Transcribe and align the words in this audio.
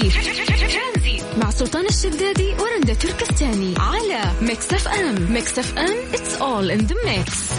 ترانزيت 0.00 1.22
مع 1.42 1.50
سلطان 1.50 1.86
الشدادي 1.86 2.52
ورندا 2.60 2.94
تركستاني 2.94 3.74
على 3.78 4.32
Mix 4.42 4.72
FM 4.72 5.32
Mix 5.32 5.58
FM 5.58 6.12
it's 6.12 6.40
all 6.40 6.70
in 6.70 6.86
the 6.86 6.94
mix. 6.94 7.54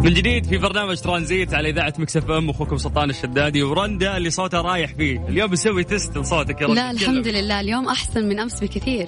من 0.00 0.14
جديد 0.14 0.46
في 0.46 0.58
برنامج 0.58 1.00
ترانزيت 1.00 1.54
على 1.54 1.70
إذاعة 1.70 1.94
Mix 1.98 2.16
FM 2.16 2.50
أخوكم 2.50 2.76
سلطان 2.76 3.10
الشدادي 3.10 3.62
ورندا 3.62 4.16
اللي 4.16 4.30
صوتها 4.30 4.60
رايح 4.62 4.94
فيه. 4.94 5.26
اليوم 5.28 5.50
بسوي 5.50 5.84
test 5.84 6.18
لصوتك 6.18 6.60
يا 6.60 6.66
رندا 6.66 6.80
لا 6.80 6.90
الحمد 6.90 7.28
لله. 7.28 7.60
اليوم 7.60 7.88
أحسن 7.88 8.28
من 8.28 8.40
أمس 8.40 8.60
بكثير. 8.60 9.06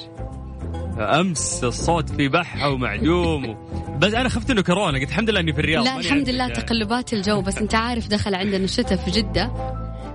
أمس 0.99 1.65
الصوت 1.65 2.11
في 2.11 2.29
بحه 2.29 2.69
ومعدوم 2.71 3.49
و... 3.49 3.57
بس 3.99 4.15
أنا 4.15 4.29
خفت 4.29 4.51
إنه 4.51 4.63
كورونا 4.63 4.99
قلت 4.99 5.09
الحمد 5.09 5.31
لله 5.31 5.41
إني 5.41 5.53
في 5.53 5.59
الرياض 5.59 5.85
لا 5.85 5.99
الحمد 5.99 6.29
لله. 6.29 6.49
تقلبات 6.49 7.13
الجو 7.13 7.41
بس 7.41 7.59
أنت 7.59 7.75
عارف 7.75 8.09
دخل 8.09 8.35
عندنا 8.35 8.65
الشتاء 8.65 8.99
في 8.99 9.11
جدة 9.11 9.53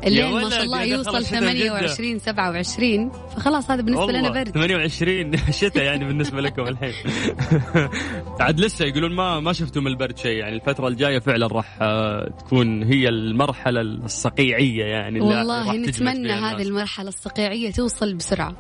الليل 0.06 0.34
ما 0.34 0.50
شاء 0.50 0.64
الله 0.64 0.84
يوصل 0.84 1.18
الشتاء 1.18 1.42
في 1.42 1.54
جدة. 1.54 1.68
28 1.68 2.20
27 2.20 3.12
فخلاص 3.36 3.72
هذا 3.72 3.82
بالنسبة 3.82 4.12
لنا 4.12 4.30
برد 4.30 4.50
28 4.50 5.38
شتاء 5.62 5.84
يعني 5.84 6.06
بالنسبة 6.06 6.42
لكم 6.42 6.62
الحين 6.68 6.94
عاد 8.40 8.60
لسه 8.60 8.86
يقولون 8.86 9.16
ما 9.16 9.40
ما 9.40 9.54
شفتوا 9.54 9.82
من 9.82 9.88
البرد 9.88 10.18
شيء 10.18 10.38
يعني 10.38 10.56
الفترة 10.56 10.88
الجاية 10.88 11.20
فعلا 11.20 11.48
راح 11.48 11.78
آه، 11.82 12.30
تكون 12.40 12.84
هي 12.84 13.10
المرحلة 13.10 13.82
الصقيعية 13.82 14.86
يعني 14.86 15.22
والله 15.22 15.76
نتمنى 15.76 16.32
هذه 16.34 16.52
الناس. 16.52 16.68
المرحلة 16.68 17.08
الصقيعية 17.10 17.72
توصل 17.72 18.14
بسرعة 18.14 18.56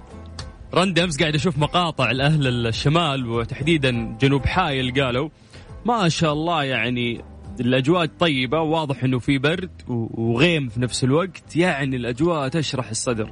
رند 0.75 0.99
امس 0.99 1.19
قاعد 1.19 1.35
أشوف 1.35 1.57
مقاطع 1.57 2.11
لاهل 2.11 2.67
الشمال 2.67 3.29
وتحديدا 3.29 4.17
جنوب 4.21 4.45
حايل 4.45 5.03
قالوا 5.03 5.29
ما 5.85 6.09
شاء 6.09 6.33
الله 6.33 6.63
يعني 6.63 7.21
الأجواء 7.59 8.05
طيبة 8.05 8.61
واضح 8.61 9.03
إنه 9.03 9.19
في 9.19 9.37
برد 9.37 9.81
وغيم 9.87 10.69
في 10.69 10.81
نفس 10.81 11.03
الوقت 11.03 11.55
يعني 11.55 11.95
الأجواء 11.95 12.47
تشرح 12.47 12.89
الصدر. 12.89 13.31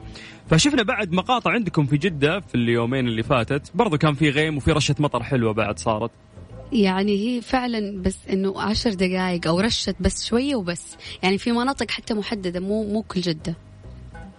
فشفنا 0.49 0.83
بعد 0.83 1.11
مقاطع 1.11 1.51
عندكم 1.51 1.85
في 1.85 1.97
جدة 1.97 2.39
في 2.39 2.55
اليومين 2.55 3.07
اللي 3.07 3.23
فاتت 3.23 3.71
برضو 3.75 3.97
كان 3.97 4.13
في 4.13 4.29
غيم 4.29 4.57
وفي 4.57 4.71
رشة 4.71 4.95
مطر 4.99 5.23
حلوة 5.23 5.53
بعد 5.53 5.79
صارت. 5.79 6.11
يعني 6.71 7.17
هي 7.27 7.41
فعلا 7.41 8.01
بس 8.01 8.17
إنه 8.29 8.61
عشر 8.61 8.93
دقائق 8.93 9.47
أو 9.47 9.59
رشت 9.59 9.95
بس 9.99 10.25
شوية 10.25 10.55
وبس. 10.55 10.97
يعني 11.23 11.37
في 11.37 11.51
مناطق 11.51 11.91
حتى 11.91 12.13
محددة 12.13 12.59
مو 12.59 12.83
مو 12.83 13.01
كل 13.01 13.21
جدة. 13.21 13.55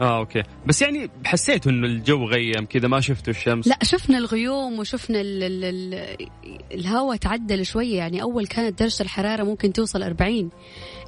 آه 0.02 0.18
أوكي. 0.18 0.42
بس 0.66 0.82
يعني 0.82 1.10
حسيتوا 1.24 1.72
إنه 1.72 1.86
الجو 1.86 2.24
غيم 2.24 2.66
كذا 2.66 2.88
ما 2.88 3.00
شفتوا 3.00 3.32
الشمس؟ 3.32 3.68
لا 3.68 3.78
شفنا 3.82 4.18
الغيوم 4.18 4.78
وشفنا 4.78 5.20
ال 5.20 5.42
ال 5.42 5.64
ال 5.64 6.28
الهواء 6.74 7.16
تعدل 7.16 7.66
شوية. 7.66 7.96
يعني 7.96 8.22
أول 8.22 8.46
كانت 8.46 8.78
درجة 8.78 9.02
الحرارة 9.02 9.42
ممكن 9.42 9.72
توصل 9.72 10.02
40 10.02 10.50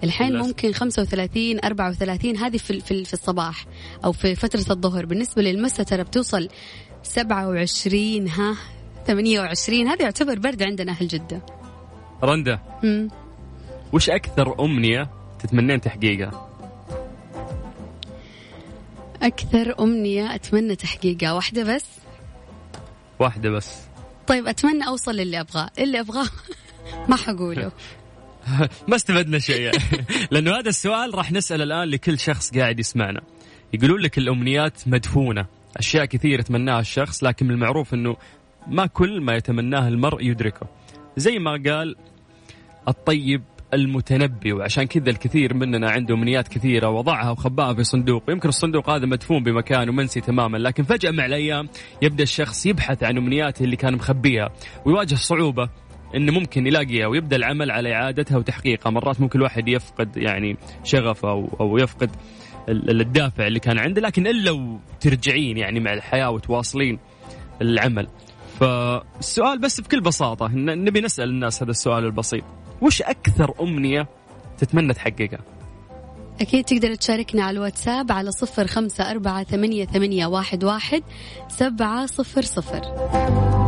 الحين 0.04 0.28
للأسف. 0.28 0.46
ممكن 0.46 0.72
35 0.72 1.64
34 1.64 2.36
هذه 2.36 2.56
في, 2.56 2.80
في, 2.80 3.04
في 3.04 3.12
الصباح 3.12 3.66
أو 4.04 4.12
في 4.12 4.34
فترة 4.34 4.64
الظهر. 4.72 5.06
بالنسبة 5.06 5.42
للمساء 5.42 5.86
ترى 5.86 6.02
بتوصل 6.02 6.48
27 7.02 8.28
ها 8.28 8.56
28 9.06 9.88
هذا 9.88 10.02
يعتبر 10.02 10.38
برد 10.38 10.62
عندنا 10.62 10.92
أهل 10.92 11.08
جدة. 11.08 11.42
رندا. 12.22 12.58
وش 13.92 14.10
أكثر 14.10 14.64
أمنية 14.64 15.10
تتمنين 15.38 15.80
تحقيقها؟ 15.80 16.53
أكثر 19.24 19.82
أمنية 19.82 20.34
أتمنى 20.34 20.76
تحقيقها. 20.76 21.32
واحدة 21.32 21.74
بس. 21.74 21.84
واحدة 23.18 23.50
بس. 23.50 23.80
طيب 24.26 24.46
أتمنى 24.46 24.86
أوصل 24.86 25.12
للي 25.16 25.40
أبغاه. 25.40 25.70
اللي 25.78 26.00
أبغاه 26.00 26.26
ما 27.08 27.16
حقوله. 27.16 27.72
ما 28.88 28.96
استفدنا 28.96 29.38
شيء. 29.38 29.60
يعني. 29.60 29.78
لأنه 30.30 30.58
هذا 30.58 30.68
السؤال 30.68 31.14
راح 31.14 31.32
نسأل 31.32 31.62
الآن 31.62 31.88
لكل 31.88 32.18
شخص 32.18 32.50
قاعد 32.54 32.78
يسمعنا. 32.78 33.20
يقولون 33.72 34.00
لك 34.00 34.18
الأمنيات 34.18 34.88
مدفونة. 34.88 35.46
أشياء 35.76 36.04
كثير 36.04 36.40
يتمناها 36.40 36.80
الشخص 36.80 37.24
لكن 37.24 37.46
من 37.46 37.54
المعروف 37.54 37.94
إنه 37.94 38.16
ما 38.66 38.86
كل 38.86 39.20
ما 39.20 39.34
يتمناه 39.34 39.88
المرء 39.88 40.22
يدركه. 40.22 40.66
زي 41.16 41.38
ما 41.38 41.50
قال 41.66 41.96
الطيب 42.88 43.42
المتنبي 43.74 44.52
وعشان 44.52 44.84
كذا 44.84 45.10
الكثير 45.10 45.54
مننا 45.54 45.90
عنده 45.90 46.14
امنيات 46.14 46.48
كثيرة 46.48 46.88
وضعها 46.88 47.30
وخباها 47.30 47.74
في 47.74 47.84
صندوق. 47.84 48.22
يمكن 48.28 48.48
الصندوق 48.48 48.90
هذا 48.90 49.06
مدفون 49.06 49.42
بمكان 49.42 49.88
ومنسي 49.88 50.20
تماما. 50.20 50.58
لكن 50.58 50.82
فجأة 50.82 51.10
مع 51.10 51.26
الأيام 51.26 51.68
يبدأ 52.02 52.22
الشخص 52.22 52.66
يبحث 52.66 53.02
عن 53.04 53.16
امنياته 53.18 53.64
اللي 53.64 53.76
كان 53.76 53.94
مخبيها 53.94 54.50
ويواجه 54.84 55.14
صعوبة 55.14 55.68
إنه 56.14 56.32
ممكن 56.32 56.66
يلاقيها 56.66 57.06
ويبدأ 57.06 57.36
العمل 57.36 57.70
على 57.70 57.94
إعادتها 57.94 58.38
وتحقيقها. 58.38 58.90
مرات 58.90 59.20
ممكن 59.20 59.38
الواحد 59.38 59.68
يفقد 59.68 60.16
يعني 60.16 60.56
شغفه 60.84 61.30
أو, 61.30 61.48
أو 61.60 61.78
يفقد 61.78 62.10
ال- 62.68 63.00
الدافع 63.00 63.46
اللي 63.46 63.60
كان 63.60 63.78
عنده. 63.78 64.00
لكن 64.00 64.26
إلا 64.26 64.50
وترجعين 64.50 65.58
يعني 65.58 65.80
مع 65.80 65.92
الحياة 65.92 66.30
وتواصلين 66.30 66.98
العمل. 67.62 68.08
فالسؤال 68.60 69.58
بس 69.58 69.80
بكل 69.80 70.00
بساطة 70.00 70.48
نبي 70.54 71.00
نسأل 71.00 71.28
الناس 71.28 71.62
هذا 71.62 71.70
السؤال 71.70 72.04
البسيط. 72.04 72.44
وش 72.80 73.02
أكثر 73.02 73.54
أمنية 73.60 74.06
تتمنى 74.58 74.94
تحققها؟ 74.94 75.40
أكيد 76.40 76.64
تقدر 76.64 76.94
تشاركنا 76.94 77.44
على 77.44 77.56
الواتساب 77.56 78.12
على 78.12 78.30
صفر 78.30 78.66
خمسة 78.66 79.10
أربعة 79.10 79.44
ثمانية, 79.44 79.84
ثمانية 79.84 80.26
واحد, 80.26 80.64
واحد 80.64 81.02
سبعة 81.48 82.06
صفر 82.06 82.42
صفر. 82.42 82.80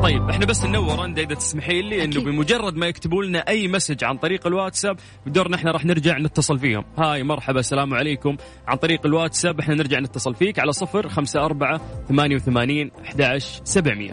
طيب 0.02 0.30
إحنا 0.30 0.46
بس 0.46 0.64
ننور 0.64 0.98
رندا 0.98 1.22
إذا 1.22 1.34
تسمحي 1.34 1.82
لي 1.82 2.04
إنه. 2.04 2.20
بمجرد 2.20 2.76
ما 2.76 2.86
يكتبوا 2.86 3.24
لنا 3.24 3.38
أي 3.38 3.68
مسج 3.68 4.04
عن 4.04 4.16
طريق 4.16 4.46
الواتساب 4.46 4.98
بدورنا 5.26 5.56
إحنا 5.56 5.70
راح 5.70 5.84
نرجع 5.84 6.18
نتصل 6.18 6.58
فيهم. 6.58 6.84
هاي 6.98 7.22
مرحبا 7.22 7.60
السلام 7.60 7.94
عليكم. 7.94 8.36
عن 8.66 8.76
طريق 8.76 9.06
الواتساب 9.06 9.60
إحنا 9.60 9.74
نرجع 9.74 9.98
نتصل 9.98 10.34
فيك 10.34 10.58
على 10.58 10.72
صفر 10.72 11.08
خمسة 11.08 11.44
أربعة 11.44 11.80
ثمانية 12.08 12.36
وثمانين 12.36 12.90
أحد 13.04 13.22
عشر 13.22 13.60
سبعمية. 13.64 14.12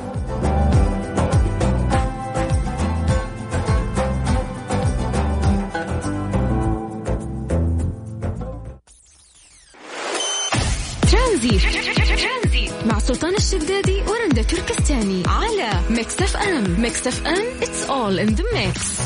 ترانزيت 11.44 12.70
مع 12.86 13.00
سلطان 13.00 13.36
الشدادي 13.36 14.02
ورندا 14.02 14.42
تركستاني 14.42 15.24
على 15.28 15.70
Mix 15.90 16.22
FM. 16.22 16.82
Mix 16.82 17.08
FM 17.08 17.60
it's 17.62 17.90
all 17.90 18.28
in 18.28 18.36
the 18.36 18.44
mix. 18.44 19.02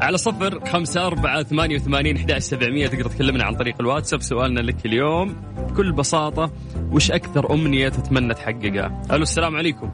على 0.00 0.18
صفر 0.18 0.66
خمسة 0.66 1.06
أربعة 1.06 1.42
ثمانية 1.42 1.76
وثمانين 1.76 2.16
أحد 2.16 2.38
سبعمية. 2.38 2.86
تقدر 2.86 3.08
تكلمنا 3.10 3.44
عن 3.44 3.54
طريق 3.54 3.74
الواتساب. 3.80 4.22
سؤالنا 4.22 4.60
لك 4.60 4.86
اليوم. 4.86 5.36
بكل 5.68 5.92
بساطة 5.92 6.50
وش 6.92 7.10
أكثر 7.10 7.52
أمنية 7.54 7.88
تتمنى 7.88 8.34
تحققها؟ 8.34 9.02
ألو 9.10 9.22
السلام 9.22 9.56
عليكم. 9.56 9.90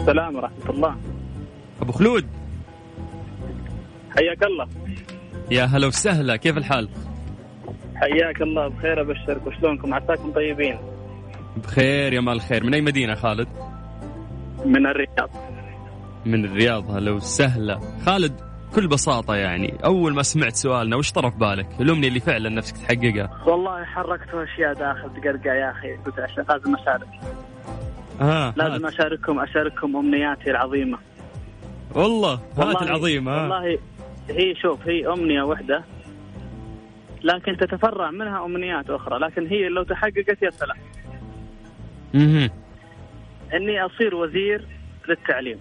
السلام 0.00 0.36
ورحمة 0.36 0.70
الله. 0.70 0.96
أبو 1.82 1.92
خلود. 1.92 2.26
حياك 4.10 4.42
الله. 4.42 4.85
يا 5.50 5.64
هلا 5.64 5.86
وسهلا 5.86 6.36
كيف 6.36 6.56
الحال؟ 6.56 6.88
حياك 7.96 8.42
الله 8.42 8.68
بخير 8.68 9.00
ابشرك 9.00 9.46
وشلونكم؟ 9.46 9.94
عساكم 9.94 10.32
طيبين؟ 10.32 10.78
بخير 11.56 12.12
يا 12.12 12.20
مال 12.20 12.34
الخير 12.34 12.64
من 12.64 12.74
أي 12.74 12.80
مدينة 12.80 13.14
خالد؟ 13.14 13.48
من 14.64 14.86
الرياض. 14.86 15.30
من 16.26 16.44
الرياض 16.44 16.90
هلا 16.90 17.10
وسهلا. 17.10 17.80
خالد 18.06 18.40
بكل 18.72 18.88
بساطة 18.88 19.34
يعني 19.36 19.78
أول 19.84 20.14
ما 20.14 20.22
سمعت 20.22 20.56
سؤالنا 20.56 20.96
وش 20.96 21.12
طرف 21.12 21.34
بالك؟ 21.36 21.66
الأمنية 21.80 22.08
اللي 22.08 22.20
فعلا 22.20 22.48
نفسك 22.48 22.76
تحققها 22.76 23.30
والله 23.46 23.84
حركت 23.84 24.34
أشياء 24.34 24.72
داخل 24.72 25.10
تقرقع 25.20 25.54
يا 25.54 25.70
أخي. 25.70 25.96
قلت 25.96 26.18
عشان 26.18 26.44
لازم 26.48 26.74
أشارك. 26.74 27.08
آه 28.20 28.54
لازم 28.56 28.84
هات. 28.86 28.94
أشارككم 28.94 29.40
أشارككم 29.40 29.96
أمنياتي 29.96 30.50
العظيمة. 30.50 30.98
والله 31.94 32.40
هات 32.58 32.82
العظيم 32.82 33.28
ها 33.28 33.42
والله 33.42 33.78
هي 34.30 34.54
شوف 34.62 34.88
هي 34.88 35.06
أمنية 35.06 35.42
واحدة 35.42 35.84
لكن 37.24 37.56
تتفرع 37.56 38.10
منها 38.10 38.44
أمنيات 38.44 38.90
أخرى 38.90 39.18
لكن 39.18 39.46
هي 39.46 39.68
لو 39.68 39.82
تحققت 39.82 40.42
يا 40.42 40.50
سلام. 40.50 40.76
مهم. 42.14 42.50
إني 43.54 43.86
أصير 43.86 44.14
وزير 44.14 44.66
للتعليم. 45.08 45.58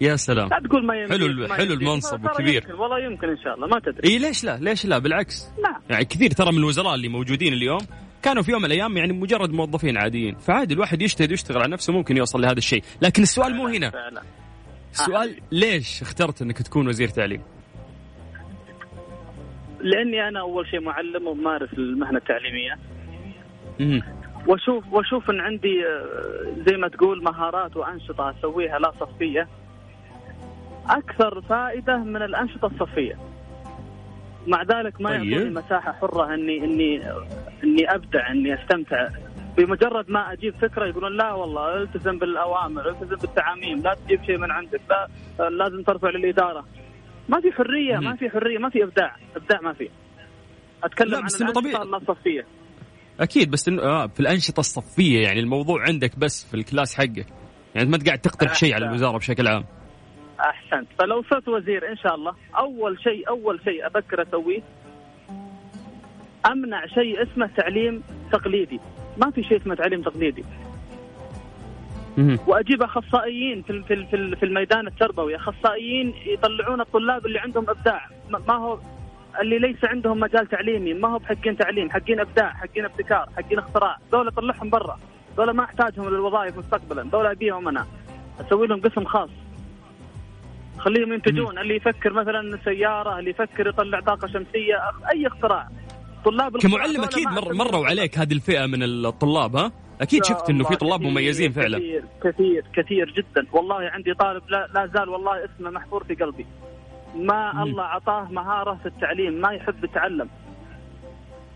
يا 0.00 0.16
سلام. 0.16 0.48
لا 0.48 0.60
تقول 0.64 0.86
ما 0.86 0.96
يمكن 0.96 1.12
حلو 1.14 1.48
ما 1.48 1.54
حلو 1.54 1.72
يمكن. 1.72 1.86
المنصب 1.86 2.16
ترى 2.16 2.32
وكبير. 2.32 2.62
يمكن 2.62 2.74
والله 2.74 2.98
يمكن 2.98 3.28
إن 3.28 3.38
شاء 3.44 3.54
الله 3.54 3.66
ما 3.66 3.80
تدري. 3.80 4.08
إي 4.08 4.18
ليش 4.18 4.44
لا؟ 4.44 4.56
ليش 4.56 4.86
لا؟ 4.86 4.98
بالعكس. 4.98 5.52
نعم 5.62 5.82
يعني 5.90 6.04
كثير 6.04 6.30
ترى 6.30 6.52
من 6.52 6.58
الوزراء 6.58 6.94
اللي 6.94 7.08
موجودين 7.08 7.52
اليوم 7.52 7.80
كانوا 8.22 8.42
في 8.42 8.50
يوم 8.52 8.60
من 8.60 8.66
الأيام 8.66 8.96
يعني 8.96 9.12
مجرد 9.12 9.50
موظفين 9.50 9.96
عاديين. 9.96 10.34
فعادي 10.34 10.74
الواحد 10.74 11.02
يجتهد 11.02 11.30
ويشتغل 11.30 11.62
على 11.62 11.72
نفسه 11.72 11.92
ممكن 11.92 12.16
يوصل 12.16 12.40
لهذا 12.40 12.58
الشيء. 12.58 12.82
لكن 13.02 13.22
السؤال 13.22 13.54
مو 13.54 13.66
هنا. 13.66 13.90
فعلا. 13.90 14.22
السؤال 14.92 15.36
ليش 15.52 16.02
اخترت 16.02 16.42
انك 16.42 16.62
تكون 16.62 16.88
وزير 16.88 17.08
تعليم؟ 17.08 17.42
لأني 19.80 20.28
أنا 20.28 20.40
أول 20.40 20.66
شيء 20.66 20.80
معلم 20.80 21.26
وممارس 21.26 21.72
المهنة 21.72 22.18
التعليمية. 22.18 22.78
مهم. 23.80 24.02
وأشوف 24.46 24.84
وأشوف 24.92 25.30
إن 25.30 25.40
عندي 25.40 25.86
آه، 25.86 26.64
زي 26.66 26.76
ما 26.76 26.88
تقول 26.88 27.22
مهارات 27.22 27.76
وأنشطة 27.76 28.30
أسويها 28.30 28.78
لا 28.78 28.92
صفية. 29.00 29.48
أكثر 30.86 31.40
فائدة 31.40 31.96
من 31.96 32.22
الأنشطة 32.22 32.66
الصفية. 32.66 33.18
مع 34.46 34.62
ذلك 34.62 35.00
ما 35.00 35.10
طيب. 35.10 35.24
يعطوني 35.24 35.50
مساحة 35.50 35.92
حرة 35.92 36.34
إني 36.34 36.64
إني 36.64 37.02
إني 37.64 37.94
أبدع 37.94 38.30
إني 38.30 38.54
أستمتع. 38.54 39.08
بمجرد 39.56 40.10
ما 40.10 40.32
أجيب 40.32 40.54
فكرة 40.54 40.86
يقولون 40.86 41.16
لا 41.16 41.32
والله 41.32 41.82
التزم 41.82 42.18
بالأوامر 42.18 42.88
التزم 42.90 43.16
بالتعاميم 43.16 43.78
لا 43.82 43.94
تجيب 43.94 44.24
شيء 44.24 44.38
من 44.38 44.50
عندك 44.50 44.80
لا 44.90 45.50
لازم 45.50 45.82
ترفع 45.82 46.10
للإدارة. 46.10 46.64
ما 47.28 47.40
في 47.40 47.52
حرية. 47.52 47.96
ما 47.98 48.16
في 48.16 48.30
حرية 48.30 48.58
ما 48.58 48.70
في 48.70 48.84
إبداع 48.84 49.16
إبداع 49.36 49.60
ما 49.60 49.72
في. 49.72 49.88
أتكلم 50.84 51.10
لا، 51.10 51.16
عن 51.18 51.24
بس 51.24 51.42
إنه 51.42 51.52
طبيعي. 51.52 51.76
الأنشطة 51.76 51.96
اللا 51.96 52.14
صفيه 52.14 52.46
أكيد 53.20 53.50
بس 53.50 53.68
إنه 53.68 53.82
آه 53.82 54.06
في 54.06 54.20
الأنشطة 54.20 54.60
الصفية 54.60 55.22
يعني 55.22 55.40
الموضوع 55.40 55.82
عندك 55.82 56.18
بس 56.18 56.46
في 56.50 56.54
الكلاس 56.54 56.94
حقك. 56.94 57.26
يعني 57.74 57.88
ما 57.88 57.98
قاعد 58.06 58.18
تقترح 58.18 58.54
شيء 58.54 58.74
على. 58.74 58.86
الوزارة 58.86 59.18
بشكل 59.18 59.48
عام. 59.48 59.64
احسنت 60.40 60.88
فلو 60.98 61.22
صرت 61.30 61.48
وزير 61.48 61.88
إن 61.90 61.96
شاء 61.96 62.14
الله 62.14 62.34
أول 62.58 62.98
شيء 63.02 63.28
أول 63.28 63.60
شيء 63.64 63.86
أفكر 63.86 64.22
أسويه 64.22 64.62
أمنع 66.46 66.86
شيء 66.86 67.22
اسمه 67.22 67.50
تعليم 67.56 68.02
تقليدي. 68.32 68.80
ما 69.18 69.30
في 69.30 69.42
شيء 69.42 69.60
اسمه 69.60 69.74
تعليم 69.74 70.02
تقليدي. 70.02 70.44
وأجيب 72.46 72.82
أخصائيين 72.82 73.62
في 73.62 73.82
في 73.82 74.06
في 74.06 74.36
في 74.36 74.42
الميدان 74.42 74.86
التربوي 74.86 75.36
أخصائيين 75.36 76.14
يطلعون 76.26 76.80
الطلاب 76.80 77.26
اللي 77.26 77.38
عندهم 77.38 77.70
إبداع. 77.70 78.08
ما 78.48 78.54
هو 78.54 78.78
اللي 79.40 79.58
ليس 79.58 79.84
عندهم 79.84 80.20
مجال 80.20 80.46
تعليمي 80.46 80.94
ما 80.94 81.08
هو 81.08 81.18
بحقين 81.18 81.56
تعليم 81.56 81.90
حقين 81.90 82.20
إبداع 82.20 82.50
حقين 82.50 82.84
ابتكار 82.84 83.28
حقين 83.36 83.58
اختراع. 83.58 83.96
دول 84.12 84.30
طلعهم 84.30 84.70
برا. 84.70 84.98
دول 85.36 85.50
ما 85.50 85.64
أحتاجهم 85.64 86.08
للوظائف 86.08 86.58
مستقبلا. 86.58 87.02
دول 87.02 87.26
أبيهم 87.26 87.68
أنا. 87.68 87.86
أسوي 88.40 88.66
لهم 88.66 88.80
قسم 88.80 89.04
خاص. 89.04 89.30
خليهم 90.78 91.12
ينتجون. 91.12 91.58
اللي 91.58 91.76
يفكر 91.76 92.12
مثلا 92.12 92.58
سيارة 92.64 93.18
اللي 93.18 93.30
يفكر 93.30 93.66
يطلع 93.66 94.00
طاقة 94.00 94.28
شمسية 94.28 94.80
أي 95.12 95.26
اختراع. 95.26 95.68
طلاب 96.24 96.56
كمعلم 96.56 97.02
أكيد 97.02 97.28
مر 97.28 97.52
مروا 97.52 97.86
عليك 97.86 98.18
هذه 98.18 98.32
الفئة 98.32 98.66
من 98.66 98.82
الطلاب 98.82 99.56
ها؟ 99.56 99.72
أكيد 100.00 100.24
شفت 100.24 100.50
إنه 100.50 100.64
في 100.64 100.76
طلاب 100.76 101.00
مميزين 101.00 101.52
فعلا. 101.52 101.78
كثير 101.78 102.04
كثير 102.24 102.64
كثير 102.76 103.10
جدا. 103.10 103.46
والله 103.52 103.76
عندي 103.76 104.14
طالب 104.14 104.42
لا, 104.48 104.68
لا 104.74 104.86
زال 104.86 105.08
والله 105.08 105.44
اسمه 105.44 105.70
محفور 105.70 106.04
في 106.04 106.14
قلبي. 106.14 106.46
ما 107.16 107.52
مم. 107.52 107.62
الله 107.62 107.82
عطاه 107.82 108.28
مهارة 108.30 108.78
في 108.82 108.86
التعليم 108.86 109.32
ما 109.32 109.52
يحب 109.52 109.84
يتعلم. 109.84 110.28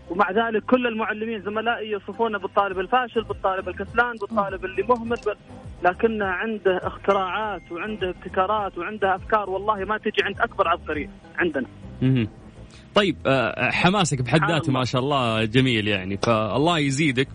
ومع 0.09 0.31
ذلك 0.31 0.63
كل 0.63 0.87
المعلمين 0.87 1.41
زملائي 1.41 1.89
يوصفونه 1.89 2.37
بالطالب 2.39 2.79
الفاشل 2.79 3.23
بالطالب 3.23 3.69
الكسلان 3.69 4.15
بالطالب 4.21 4.65
اللي 4.65 4.83
مهمل 4.83 5.17
بال... 5.25 5.37
لكنه 5.83 6.25
عنده 6.25 6.77
اختراعات 6.77 7.71
وعنده 7.71 8.09
ابتكارات 8.09 8.77
وعنده 8.77 9.15
أفكار 9.15 9.49
والله 9.49 9.85
ما 9.85 9.97
تجي 9.97 10.23
عند 10.23 10.39
أكبر 10.39 10.67
عبقري 10.67 11.09
عندنا. 11.37 11.67
مهم. 12.01 12.27
طيب 12.95 13.15
آه، 13.25 13.71
حماسك 13.71 14.21
بحد 14.21 14.39
ذاته. 14.51 14.71
ما 14.71 14.85
شاء 14.85 15.01
الله 15.01 15.43
جميل 15.45 15.87
يعني 15.87 16.17
فالله 16.17 16.79
يزيدك 16.79 17.27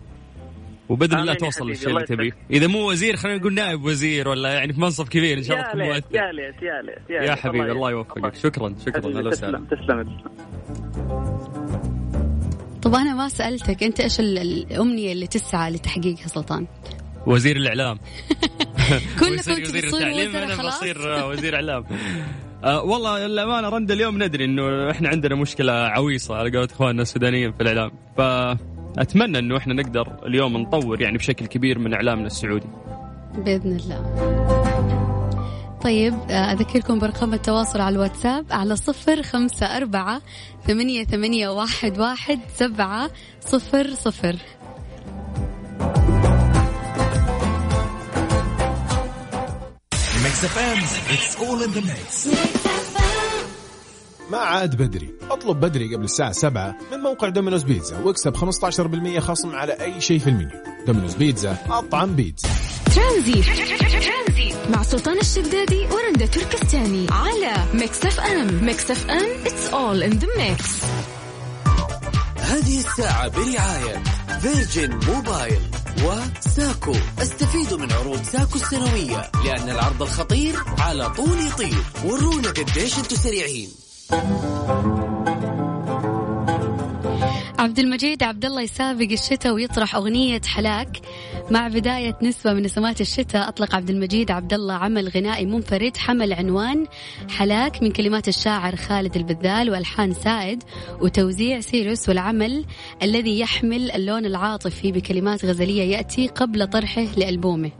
وبإذن 0.89 1.19
الله 1.19 1.33
توصل 1.33 1.69
للشيء 1.69 1.89
اللي 1.89 2.05
تبيه. 2.05 2.31
إذا 2.51 2.67
مو 2.67 2.89
وزير 2.91 3.15
خلينا 3.15 3.37
نقول 3.37 3.53
نائب 3.53 3.83
وزير 3.83 4.27
ولا 4.29 4.53
يعني 4.53 4.73
في 4.73 4.81
منصب 4.81 5.07
كبير 5.07 5.37
إن 5.37 5.43
شاء 5.43 5.57
الله 5.57 5.67
تكون 5.71 5.81
مؤثر 5.83 6.15
يا 6.15 6.31
ليت 6.31 6.61
يا 6.61 6.81
ليت 6.81 7.09
يا, 7.09 7.23
يا. 7.31 7.35
حبيبي 7.35 7.71
الله. 7.71 7.91
يوفقك 7.91 8.35
شكرا 8.35 8.75
شكرا 8.85 9.09
أهلا 9.19 9.29
وسهلا 9.29 9.57
تسلم 9.57 9.65
تسلم 9.65 10.03
تسلم. 10.03 10.31
طب 12.81 12.95
أنا 12.95 13.13
ما 13.15 13.27
سألتك 13.29 13.83
أنت 13.83 13.99
إيش 13.99 14.19
ال- 14.19 14.37
الأمنية 14.37 15.11
اللي 15.11 15.27
تسعى 15.27 15.71
لتحقيقها 15.71 16.27
سلطان 16.27 16.67
وزير 17.27 17.55
الإعلام 17.57 17.97
كلكم 19.19 19.51
وزير 19.51 19.83
التعليم 19.83 20.35
أنا 20.35 20.67
بصير 20.67 21.17
آه، 21.19 21.27
وزير 21.27 21.55
إعلام 21.55 21.83
آه 22.63 22.83
والله 22.83 23.25
الامانه 23.25 23.69
رند 23.69 23.91
اليوم 23.91 24.23
ندري 24.23 24.45
إنه 24.45 24.91
إحنا 24.91 25.09
عندنا 25.09 25.35
مشكلة 25.35 25.73
عويصة 25.73 26.35
على 26.35 26.49
قولة 26.51 26.67
إخواننا 26.71 27.01
السودانيين 27.01 27.51
في 27.51 27.61
الإعلام. 27.63 27.91
فأتمنى 28.17 29.39
إنه 29.39 29.57
إحنا 29.57 29.73
نقدر 29.73 30.07
اليوم 30.25 30.57
نطور 30.57 31.01
يعني 31.01 31.17
بشكل 31.17 31.45
كبير 31.45 31.79
من 31.79 31.93
إعلامنا 31.93 32.27
السعودي. 32.27 32.67
بإذن 33.37 33.77
الله. 33.77 34.01
طيب 35.83 36.13
آه، 36.29 36.53
أذكركم 36.53 36.99
برقم 36.99 37.33
التواصل 37.33 37.81
على 37.81 37.95
الواتساب 37.95 38.45
على 38.51 38.75
صفر 38.75 39.23
خمسة 39.23 39.65
أربعة 39.77 40.21
ثمانية, 40.67 41.03
ثمانية 41.03 41.49
واحد, 41.49 41.99
واحد 41.99 42.39
سبعة 42.55 43.09
صفر 43.39 43.89
صفر. 43.89 44.35
Mix 50.41 50.57
FM. 50.57 50.77
it's 51.13 51.35
all 51.35 51.63
in 51.63 51.71
the 51.71 51.81
mix 51.81 52.27
ما 54.31 54.37
عاد 54.37 54.75
بدري. 54.75 55.09
اطلب 55.31 55.59
بدري 55.59 55.95
قبل 55.95 56.03
الساعة 56.03 56.31
7 56.31 56.75
من 56.91 56.97
موقع 56.97 57.29
دومينوز 57.29 57.63
بيتزا 57.63 57.99
واكسب 57.99 58.37
15% 58.37 59.19
خصم 59.19 59.55
على 59.55 59.73
أي 59.73 60.01
شيء 60.01 60.19
في 60.19 60.27
المنيو. 60.27 60.63
دومينوز 60.87 61.13
بيتزا 61.13 61.57
أطعم 61.69 62.15
بيتزا. 62.15 62.49
ترانزيت 62.95 63.43
مع 64.69 64.83
سلطان 64.83 65.19
الشدادي 65.19 65.85
ورندا 65.85 66.25
تركستاني 66.25 67.07
على 67.11 67.53
Mix 67.73 68.05
FM. 68.05 68.65
Mix 68.65 68.91
FM 68.91 69.43
it's 69.45 69.73
all 69.73 70.11
in 70.11 70.19
the 70.23 70.27
mix. 70.39 70.85
هذه 72.37 72.79
الساعة 72.79 73.27
برعاية 73.27 74.03
فيرجن 74.41 74.99
موبايل 75.07 75.61
وساكو. 75.97 76.95
استفيدوا 77.21 77.77
من 77.77 77.91
عروض 77.91 78.23
ساكو 78.23 78.55
السنوية 78.55 79.31
لأن 79.45 79.69
العرض 79.69 80.01
الخطير 80.01 80.55
على 80.79 81.09
طول 81.09 81.39
يطير. 81.47 81.83
ورونا 82.05 82.49
قديش 82.49 82.97
أنتم 82.97 83.15
سريعين. 83.15 83.69
عبد 87.59 87.79
المجيد 87.79 88.23
عبد 88.23 88.45
الله 88.45 88.61
يسابق 88.61 89.07
الشتاء 89.11 89.53
ويطرح 89.53 89.95
أغنية 89.95 90.41
حلاك. 90.45 91.01
مع 91.51 91.67
بداية 91.67 92.17
نسبة 92.21 92.53
من 92.53 92.63
نسمات 92.63 93.01
الشتاء 93.01 93.47
أطلق 93.47 93.75
عبد 93.75 93.89
المجيد 93.89 94.31
عبد 94.31 94.53
الله 94.53 94.73
عمل 94.73 95.09
غنائي 95.09 95.45
منفرد 95.45 95.97
حمل 95.97 96.33
عنوان 96.33 96.85
حلاك 97.29 97.83
من 97.83 97.91
كلمات 97.91 98.27
الشاعر 98.27 98.75
خالد 98.75 99.15
البذال 99.15 99.69
وألحان 99.69 100.13
سائد 100.13 100.63
وتوزيع 101.01 101.59
سيروس 101.59 102.09
والعمل 102.09 102.65
الذي 103.03 103.39
يحمل 103.39 103.91
اللون 103.91 104.25
العاطفي 104.25 104.91
بكلمات 104.91 105.45
غزلية 105.45 105.83
يأتي 105.83 106.27
قبل 106.27 106.67
طرحه 106.67 107.05
لألبومه. 107.17 107.71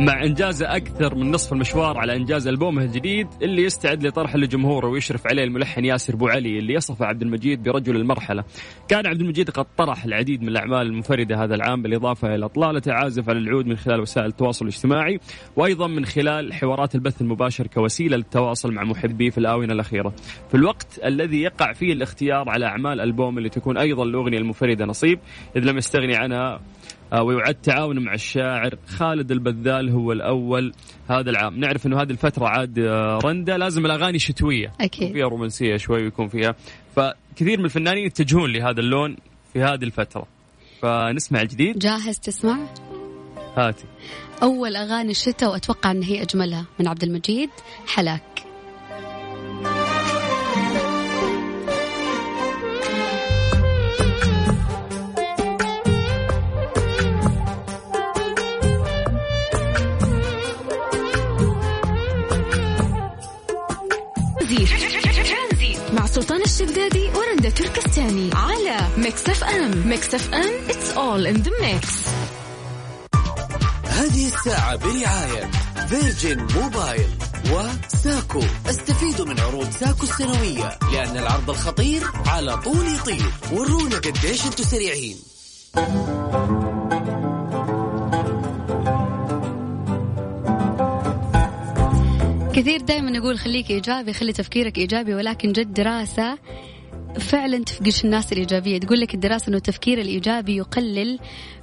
مع 0.00 0.24
انجازه 0.24 0.76
أكثر 0.76 1.14
من 1.14 1.30
نصف 1.30 1.52
المشوار 1.52 1.98
على 1.98 2.16
إنجاز 2.16 2.48
ألبومه 2.48 2.82
الجديد 2.82 3.28
اللي 3.42 3.62
يستعد 3.62 4.06
لطرحه 4.06 4.38
لجمهوره 4.38 4.86
ويشرف 4.86 5.26
عليه 5.26 5.44
الملحن 5.44 5.84
ياسر 5.84 6.16
بو 6.16 6.28
علي 6.28 6.58
اللي 6.58 6.74
يصف 6.74 7.02
عبد 7.02 7.22
المجيد 7.22 7.62
برجل 7.62 7.96
المرحلة. 7.96 8.44
كان 8.88 9.06
عبد 9.06 9.20
المجيد 9.20 9.50
قد 9.50 9.66
طرح 9.76 10.04
العديد 10.04 10.42
من 10.42 10.48
الأعمال 10.48 10.86
المنفردة 10.86 11.44
هذا 11.44 11.54
العام 11.54 11.82
بالإضافة 11.82 12.34
إلى 12.34 12.44
اطلالته 12.44 12.92
عازف 12.92 13.28
على 13.28 13.38
العود 13.38 13.66
من 13.66 13.76
خلال 13.76 14.00
وسائل 14.00 14.26
التواصل 14.26 14.64
الاجتماعي 14.64 15.20
وأيضا 15.56 15.86
من 15.86 16.04
خلال 16.04 16.52
حوارات 16.52 16.94
البث 16.94 17.20
المباشر 17.20 17.66
كوسيلة 17.66 18.16
للتواصل 18.16 18.72
مع 18.72 18.84
محبيه 18.84 19.30
في 19.30 19.38
الآونة 19.38 19.72
الأخيرة. 19.72 20.12
في 20.48 20.54
الوقت 20.54 21.00
الذي 21.04 21.42
يقع 21.42 21.72
فيه 21.72 21.92
الاختيار 21.92 22.48
على 22.48 22.66
أعمال 22.66 23.00
ألبوم 23.00 23.38
اللي 23.38 23.48
تكون 23.48 23.76
أيضا 23.76 24.02
الأغنية 24.02 24.38
المنفردة 24.38 24.84
نصيب 24.84 25.18
إذ 25.56 25.64
لم 25.64 25.78
يستغني 25.78 26.16
عنها 26.16 26.60
ويعد 27.18 27.54
تعاونه 27.54 28.00
مع 28.00 28.14
الشاعر. 28.14 28.74
خالد 28.86 29.30
البذال 29.30 29.90
هو 29.90 30.12
الأول 30.12 30.72
هذا 31.10 31.30
العام. 31.30 31.60
نعرف 31.60 31.86
أنه 31.86 32.02
هذه 32.02 32.10
الفترة 32.10 32.46
عاد 32.46 32.78
آه، 32.78 33.18
رندا 33.24 33.58
لازم 33.58 33.86
الأغاني 33.86 34.18
شتوية. 34.18 34.72
أكيد. 34.80 35.12
فيها 35.12 35.28
رومانسية 35.28 35.76
شوي 35.76 36.02
ويكون 36.02 36.28
فيها. 36.28 36.54
فكثير 36.96 37.58
من 37.58 37.64
الفنانين 37.64 38.06
يتجهون 38.06 38.52
لهذا 38.52 38.80
اللون 38.80 39.16
في 39.52 39.62
هذه 39.62 39.84
الفترة. 39.84 40.26
فنسمع 40.82 41.40
الجديد. 41.40 41.78
جاهز 41.78 42.18
تسمع؟ 42.18 42.58
هاتي. 43.56 43.84
أول 44.42 44.76
أغاني 44.76 45.10
الشتاء 45.10 45.50
وأتوقع 45.50 45.90
أن 45.90 46.02
هي 46.02 46.22
أجملها 46.22 46.64
من 46.80 46.88
عبد 46.88 47.02
المجيد 47.02 47.50
حلاك. 47.86 48.39
تركستاني 68.10 68.30
على 68.34 68.88
Mix 68.96 69.28
FM 69.28 69.88
Mix 69.88 70.14
FM 70.14 70.68
it's 70.68 70.96
all 70.96 71.26
in 71.26 71.42
the 71.42 71.50
mix. 71.62 72.08
هذه 73.86 74.26
الساعة 74.26 74.76
برعاية 74.76 75.50
فيرجن 75.88 76.46
موبايل 76.56 77.08
وساكو. 77.52 78.42
استفيدوا 78.70 79.26
من 79.26 79.40
عروض 79.40 79.70
ساكو 79.70 80.02
السنوية 80.02 80.78
لأن 80.92 81.16
العرض 81.16 81.50
الخطير 81.50 82.02
على 82.26 82.56
طول 82.56 82.86
يطير. 82.94 83.32
ورونا 83.52 83.96
قديش 83.96 84.46
أنتم 84.46 84.64
سريعين. 84.64 85.16
كثير 92.54 92.80
دائما 92.80 93.10
نقول 93.10 93.38
خليك 93.38 93.70
إيجابي 93.70 94.12
خلي 94.12 94.32
تفكيرك 94.32 94.78
إيجابي 94.78 95.14
ولكن 95.14 95.52
جد 95.52 95.74
دراسة. 95.74 96.38
فعلا 97.18 97.64
تفقش 97.64 98.04
الناس 98.04 98.32
الإيجابية. 98.32 98.78
تقول 98.78 99.00
لك 99.00 99.14
الدراسة 99.14 99.48
أنه 99.48 99.56
التفكير 99.56 100.00
الإيجابي 100.00 100.56
يقلل 100.56 101.18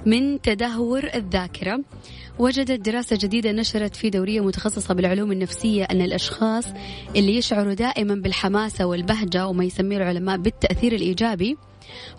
من 0.06 0.40
تدهور 0.40 1.10
الذاكرة. 1.14 1.80
وجدت 2.38 2.80
دراسة 2.80 3.16
جديدة 3.20 3.52
نشرت 3.52 3.96
في 3.96 4.10
دورية 4.10 4.40
متخصصة 4.40 4.94
بالعلوم 4.94 5.32
النفسية 5.32 5.84
أن 5.84 6.00
الأشخاص 6.00 6.64
اللي 7.16 7.36
يشعروا 7.36 7.74
دائما 7.74 8.14
بالحماسة 8.14 8.84
والبهجة 8.84 9.46
وما 9.46 9.64
يسميه 9.64 9.96
العلماء 9.96 10.36
بالتأثير 10.36 10.92
الإيجابي 10.92 11.56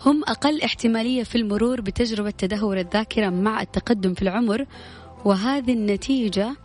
هم 0.06 0.22
أقل 0.28 0.62
احتمالية 0.62 1.22
في 1.22 1.38
المرور 1.38 1.80
بتجربة 1.80 2.30
تدهور 2.30 2.78
الذاكرة 2.78 3.30
مع 3.30 3.62
التقدم 3.62 4.14
في 4.14 4.22
العمر. 4.22 4.66
وهذه 5.24 5.72
النتيجة 5.72 6.56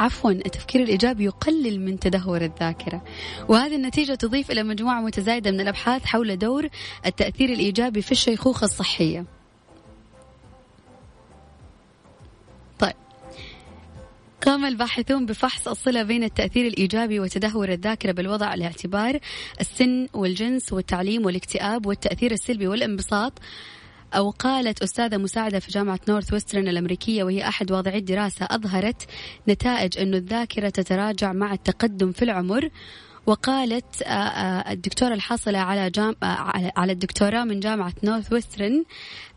عفوا 0.00 0.30
التفكير 0.30 0.82
الإيجابي 0.82 1.24
يقلل 1.24 1.80
من 1.80 1.98
تدهور 1.98 2.40
الذاكرة. 2.42 3.02
وهذه 3.48 3.76
النتيجة 3.76 4.14
تضيف 4.14 4.50
إلى 4.50 4.62
مجموعة 4.62 5.00
متزايدة 5.00 5.50
من 5.50 5.60
الأبحاث 5.60 6.04
حول 6.04 6.38
دور 6.38 6.68
التأثير 7.06 7.48
الإيجابي 7.48 8.02
في 8.02 8.12
الشيخوخة 8.12 8.64
الصحية. 8.64 9.24
طيب. 12.78 12.94
قام 14.42 14.64
الباحثون 14.64 15.26
بفحص 15.26 15.68
الصلة 15.68 16.02
بين 16.02 16.24
التأثير 16.24 16.66
الإيجابي 16.66 17.20
وتدهور 17.20 17.68
الذاكرة 17.68 18.12
بالوضع 18.12 18.46
على 18.46 18.64
اعتبار 18.64 19.18
السن 19.60 20.08
والجنس 20.14 20.72
والتعليم 20.72 21.26
والاكتئاب 21.26 21.86
والتأثير 21.86 22.32
السلبي 22.32 22.66
والانبساط. 22.66 23.32
أو 24.14 24.30
قالت 24.30 24.82
أستاذة 24.82 25.16
مساعدة 25.16 25.58
في 25.58 25.70
جامعة 25.70 26.00
نورث 26.08 26.32
ويسترن 26.32 26.68
الأمريكية 26.68 27.24
وهي 27.24 27.48
أحد 27.48 27.72
واضعي 27.72 27.98
الدراسة 27.98 28.46
أظهرت 28.50 29.06
نتائج 29.48 29.98
أن 29.98 30.14
الذاكرة 30.14 30.68
تتراجع 30.68 31.32
مع 31.32 31.52
التقدم 31.52 32.12
في 32.12 32.22
العمر 32.22 32.70
وقالت 33.26 34.02
آه، 34.02 34.06
آه، 34.06 34.72
الدكتورة 34.72 35.14
الحاصلة 35.14 35.58
على 35.58 35.90
جام 35.90 36.16
آه، 36.22 36.72
على 36.76 36.92
الدكتوراه 36.92 37.44
من 37.44 37.60
جامعة 37.60 37.92
نورث 38.04 38.32
ويسترن 38.32 38.84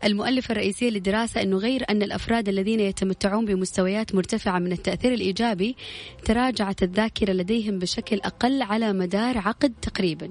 المؤلفة 0.04 0.52
الرئيسية 0.52 0.90
للدراسة 0.90 1.42
أنه 1.42 1.56
غير 1.56 1.84
أن 1.90 2.02
الأفراد 2.02 2.48
الذين 2.48 2.80
يتمتعون 2.80 3.44
بمستويات 3.44 4.14
مرتفعة 4.14 4.58
من 4.58 4.72
التأثير 4.72 5.12
الإيجابي 5.14 5.76
تراجعت 6.24 6.82
الذاكرة 6.82 7.32
لديهم 7.32 7.78
بشكل 7.78 8.20
أقل 8.20 8.62
على 8.62 8.92
مدار 8.92 9.38
عقد 9.38 9.72
تقريبا. 9.82 10.30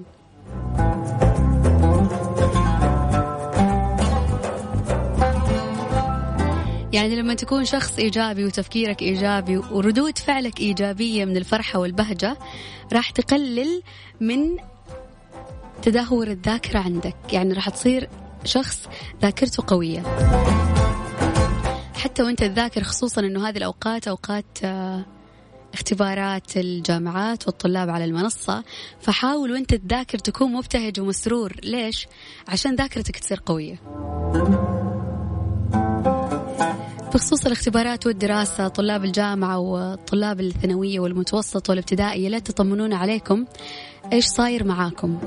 يعني 6.94 7.16
لما 7.16 7.34
تكون 7.34 7.64
شخص 7.64 7.98
إيجابي 7.98 8.44
وتفكيرك 8.44 9.02
إيجابي 9.02 9.56
وردود 9.56 10.18
فعلك 10.18 10.60
إيجابية 10.60 11.24
من 11.24 11.36
الفرحة 11.36 11.78
والبهجة 11.78 12.36
راح 12.92 13.10
تقلل 13.10 13.82
من 14.20 14.56
تدهور 15.82 16.26
الذاكرة 16.26 16.78
عندك. 16.78 17.16
يعني 17.32 17.52
راح 17.52 17.68
تصير 17.68 18.08
شخص 18.44 18.88
ذاكرته 19.22 19.64
قوية. 19.66 20.02
حتى 21.94 22.22
وأنت 22.22 22.44
تذاكر 22.44 22.82
خصوصا 22.82 23.20
إنه 23.20 23.48
هذه 23.48 23.56
الأوقات 23.56 24.08
أوقات 24.08 24.58
آه، 24.64 25.04
اختبارات 25.74 26.56
الجامعات 26.56 27.46
والطلاب 27.46 27.90
على 27.90 28.04
المنصة 28.04 28.64
فحاول 29.00 29.52
وأنت 29.52 29.74
تذاكر 29.74 30.18
تكون 30.18 30.52
مبتهج 30.52 31.00
ومسرور. 31.00 31.56
ليش؟ 31.64 32.06
عشان 32.48 32.74
ذاكرتك 32.74 33.18
تصير 33.18 33.40
قوية. 33.46 33.80
بخصوص 37.14 37.46
الاختبارات 37.46 38.06
والدراسة 38.06 38.68
طلاب 38.68 39.04
الجامعة 39.04 39.58
وطلاب 39.58 40.40
الثانوية 40.40 41.00
والمتوسط 41.00 41.70
والابتدائية 41.70 42.28
لا 42.28 42.38
تطمنون 42.38 42.92
عليكم. 42.92 43.44
إيش 44.12 44.26
صاير 44.26 44.64
معاكم؟ 44.64 45.18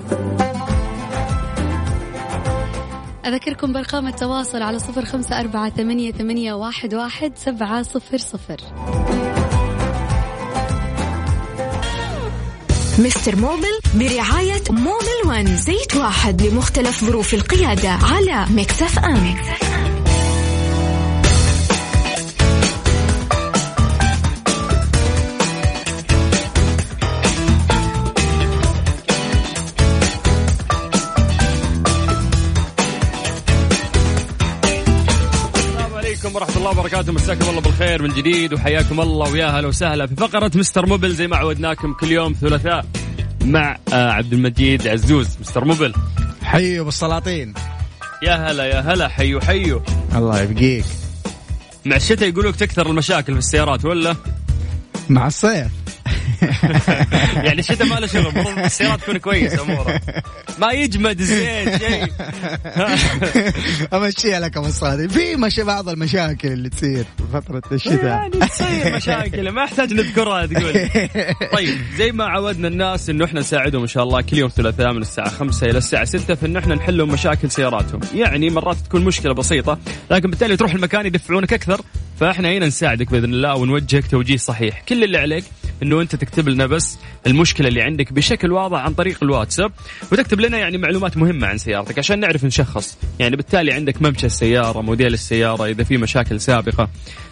أذكركم 3.25 3.73
بأرقام 3.73 4.07
التواصل 4.07 4.61
على 4.61 4.79
صفر 4.79 5.05
خمسة 5.05 5.39
أربعة 5.39 5.69
ثمانية, 5.69 6.11
ثمانية 6.11 6.53
واحد, 6.53 6.93
واحد 6.93 7.31
سبعة 7.35 7.83
صفر 7.83 8.17
صفر. 8.17 8.57
Mister 12.99 13.35
Mobil 13.35 13.79
برعاية 13.95 14.63
Mobil 14.69 15.27
One 15.27 15.57
زيت 15.57 15.95
واحد 15.95 16.41
لمختلف 16.41 17.03
ظروف 17.03 17.33
القيادة 17.33 17.89
على 17.89 18.45
Mix 18.49 18.99
FM, 18.99 19.13
Mix 19.13 19.73
FM. 19.73 19.76
الله 36.69 36.79
وبركاته. 36.79 37.13
مساكم 37.13 37.49
الله 37.49 37.61
بالخير 37.61 38.01
من 38.01 38.09
جديد 38.09 38.53
وحياكم 38.53 39.01
الله 39.01 39.31
ويا 39.31 39.47
هلا 39.47 39.67
وسهلا 39.67 40.07
في 40.07 40.15
فقرة 40.15 40.51
Mister 40.55 40.85
Mobil 40.85 41.11
زي 41.11 41.27
ما 41.27 41.37
عودناكم 41.37 41.93
كل 41.93 42.11
يوم 42.11 42.35
ثلاثاء 42.41 42.85
مع 43.45 43.77
آه، 43.93 44.11
عبد 44.11 44.33
المجيد 44.33 44.87
عزوز. 44.87 45.27
مستر 45.41 45.65
موبل. 45.65 45.93
حيو 46.43 46.85
بالسلاطين 46.85 47.53
يا 48.23 48.51
هلا 48.51 48.65
يا 48.65 48.79
هلا. 48.79 49.07
حيو 49.07 49.39
حيو. 49.39 49.81
الله 50.15 50.41
يبقيك. 50.41 50.85
مع 51.85 51.95
الشتاء 51.95 52.29
يقولوك 52.29 52.55
تكثر 52.55 52.87
المشاكل 52.89 53.33
في 53.33 53.39
السيارات 53.39 53.85
ولا؟ 53.85 54.15
مع 55.09 55.27
الصيف 55.27 55.71
يعني 57.47 57.59
الشتاء 57.59 57.87
ما 57.87 57.95
له 57.95 58.07
شغل 58.07 58.27
المفروض 58.27 58.59
السيارات 58.59 59.01
تكون 59.01 59.17
كويسه 59.17 59.61
امورها 59.61 60.01
ما 60.59 60.71
يجمد 60.71 61.19
الزيت 61.19 61.81
شيء 61.81 62.07
امشيها 63.93 64.39
لك 64.39 64.57
ابو 64.57 64.67
الصادق. 64.67 65.07
في 65.07 65.35
مش 65.35 65.59
بعض 65.59 65.89
المشاكل 65.89 66.47
اللي 66.47 66.69
تصير 66.69 67.03
في 67.17 67.23
فترة 67.33 67.61
الشتاء. 67.71 68.05
يعني 68.05 68.29
تصير 68.29 68.95
مشاكل 68.95 69.49
ما 69.49 69.63
أحتاج 69.63 69.93
نذكرها 69.93 70.45
تقول. 70.45 70.89
طيب 71.57 71.77
زي 71.97 72.11
ما 72.11 72.25
عودنا 72.25 72.67
الناس 72.67 73.09
إنه 73.09 73.25
إحنا 73.25 73.39
نساعدهم 73.39 73.81
إن 73.81 73.87
شاء 73.87 74.03
الله 74.03 74.21
كل 74.21 74.37
يوم 74.37 74.49
ثلاثاء 74.49 74.93
من 74.93 75.01
الساعة 75.01 75.29
5 75.29 75.67
إلى 75.67 75.77
الساعة 75.77 76.05
6 76.05 76.35
في 76.35 76.45
انه 76.45 76.59
إحنا 76.59 76.75
نحل 76.75 76.97
لهم 76.97 77.09
مشاكل 77.09 77.51
سياراتهم. 77.51 77.99
يعني 78.15 78.49
مرات 78.49 78.77
تكون 78.77 79.05
مشكلة 79.05 79.33
بسيطة 79.33 79.79
لكن 80.11 80.29
بالتالي 80.29 80.57
تروح 80.57 80.73
المكان 80.73 81.05
يدفعونك 81.05 81.53
أكثر 81.53 81.81
فإحنا 82.19 82.51
هنا 82.51 82.67
نساعدك 82.67 83.11
بإذن 83.11 83.33
الله 83.33 83.55
ونوجهك 83.55 84.07
توجيه 84.07 84.37
صحيح. 84.37 84.83
كل 84.89 85.03
اللي 85.03 85.17
عليك 85.17 85.43
إنه 85.83 86.01
أنت 86.01 86.15
تكتب 86.15 86.49
لنا 86.49 86.65
بس 86.65 86.97
المشكلة 87.27 87.67
اللي 87.67 87.81
عندك 87.81 88.13
بشكل 88.13 88.51
واضح 88.51 88.79
عن 88.79 88.93
طريق 88.93 89.17
الواتساب 89.23 89.71
وتكتب 90.11 90.39
لنا 90.39 90.57
يعني 90.57 90.77
معلومات 90.77 91.17
مهمة 91.17 91.47
عن 91.47 91.57
سيارتك 91.57 91.99
عشان 91.99 92.19
نعرف 92.19 92.45
نشخص. 92.45 92.97
يعني 93.19 93.35
بالتالي 93.35 93.73
عندك 93.73 94.01
ممشى 94.01 94.25
السيارة 94.25 94.81
موديل 94.81 95.13
السيارة 95.13 95.65
إذا 95.65 95.83
في 95.83 95.97
مشاكل 95.97 96.41
سابقة 96.41 96.89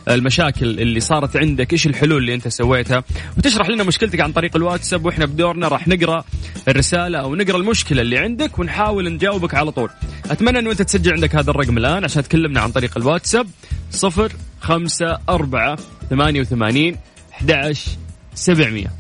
المشاكل 0.10 0.80
اللي 0.80 1.00
صارت 1.00 1.38
عندك 1.38 1.74
إيش 1.74 1.88
الحلول 1.88 2.18
اللي 2.18 2.34
أنت 2.34 2.48
سويتها؟ 2.48 3.04
وتشرح 3.38 3.70
لنا 3.70 3.84
مشكلتك 3.84 4.20
عن 4.20 4.32
طريق 4.32 4.56
الواتساب 4.56 5.06
وإحنا 5.06 5.26
بدورنا 5.26 5.68
راح 5.68 5.88
نقرأ 5.88 6.24
الرسالة 6.68 7.20
أو 7.20 7.36
نقرأ 7.36 7.58
المشكلة 7.58 8.02
اللي 8.02 8.18
عندك 8.18 8.60
ونحاول 8.60 9.14
نجاوبك 9.14 9.54
على 9.56 9.72
طول. 9.72 9.90
أتمنى 10.32 10.60
إنه 10.60 10.72
أنت 10.72 10.82
تسجل 10.82 11.14
عندك 11.14 11.36
هذا 11.36 11.52
الرقم 11.52 11.78
الآن 11.78 12.04
عشان 12.04 12.24
تكلمنا 12.24 12.62
عن 12.62 12.72
طريق 12.72 12.98
الواتساب 12.98 13.48
صفر 13.92 14.32
خمسة 14.62 15.20
أربعة 15.30 15.78
ثمانية 16.10 16.42
وثمانين 16.42 16.98
أحد 17.34 17.52
سبعمية. 18.36 18.92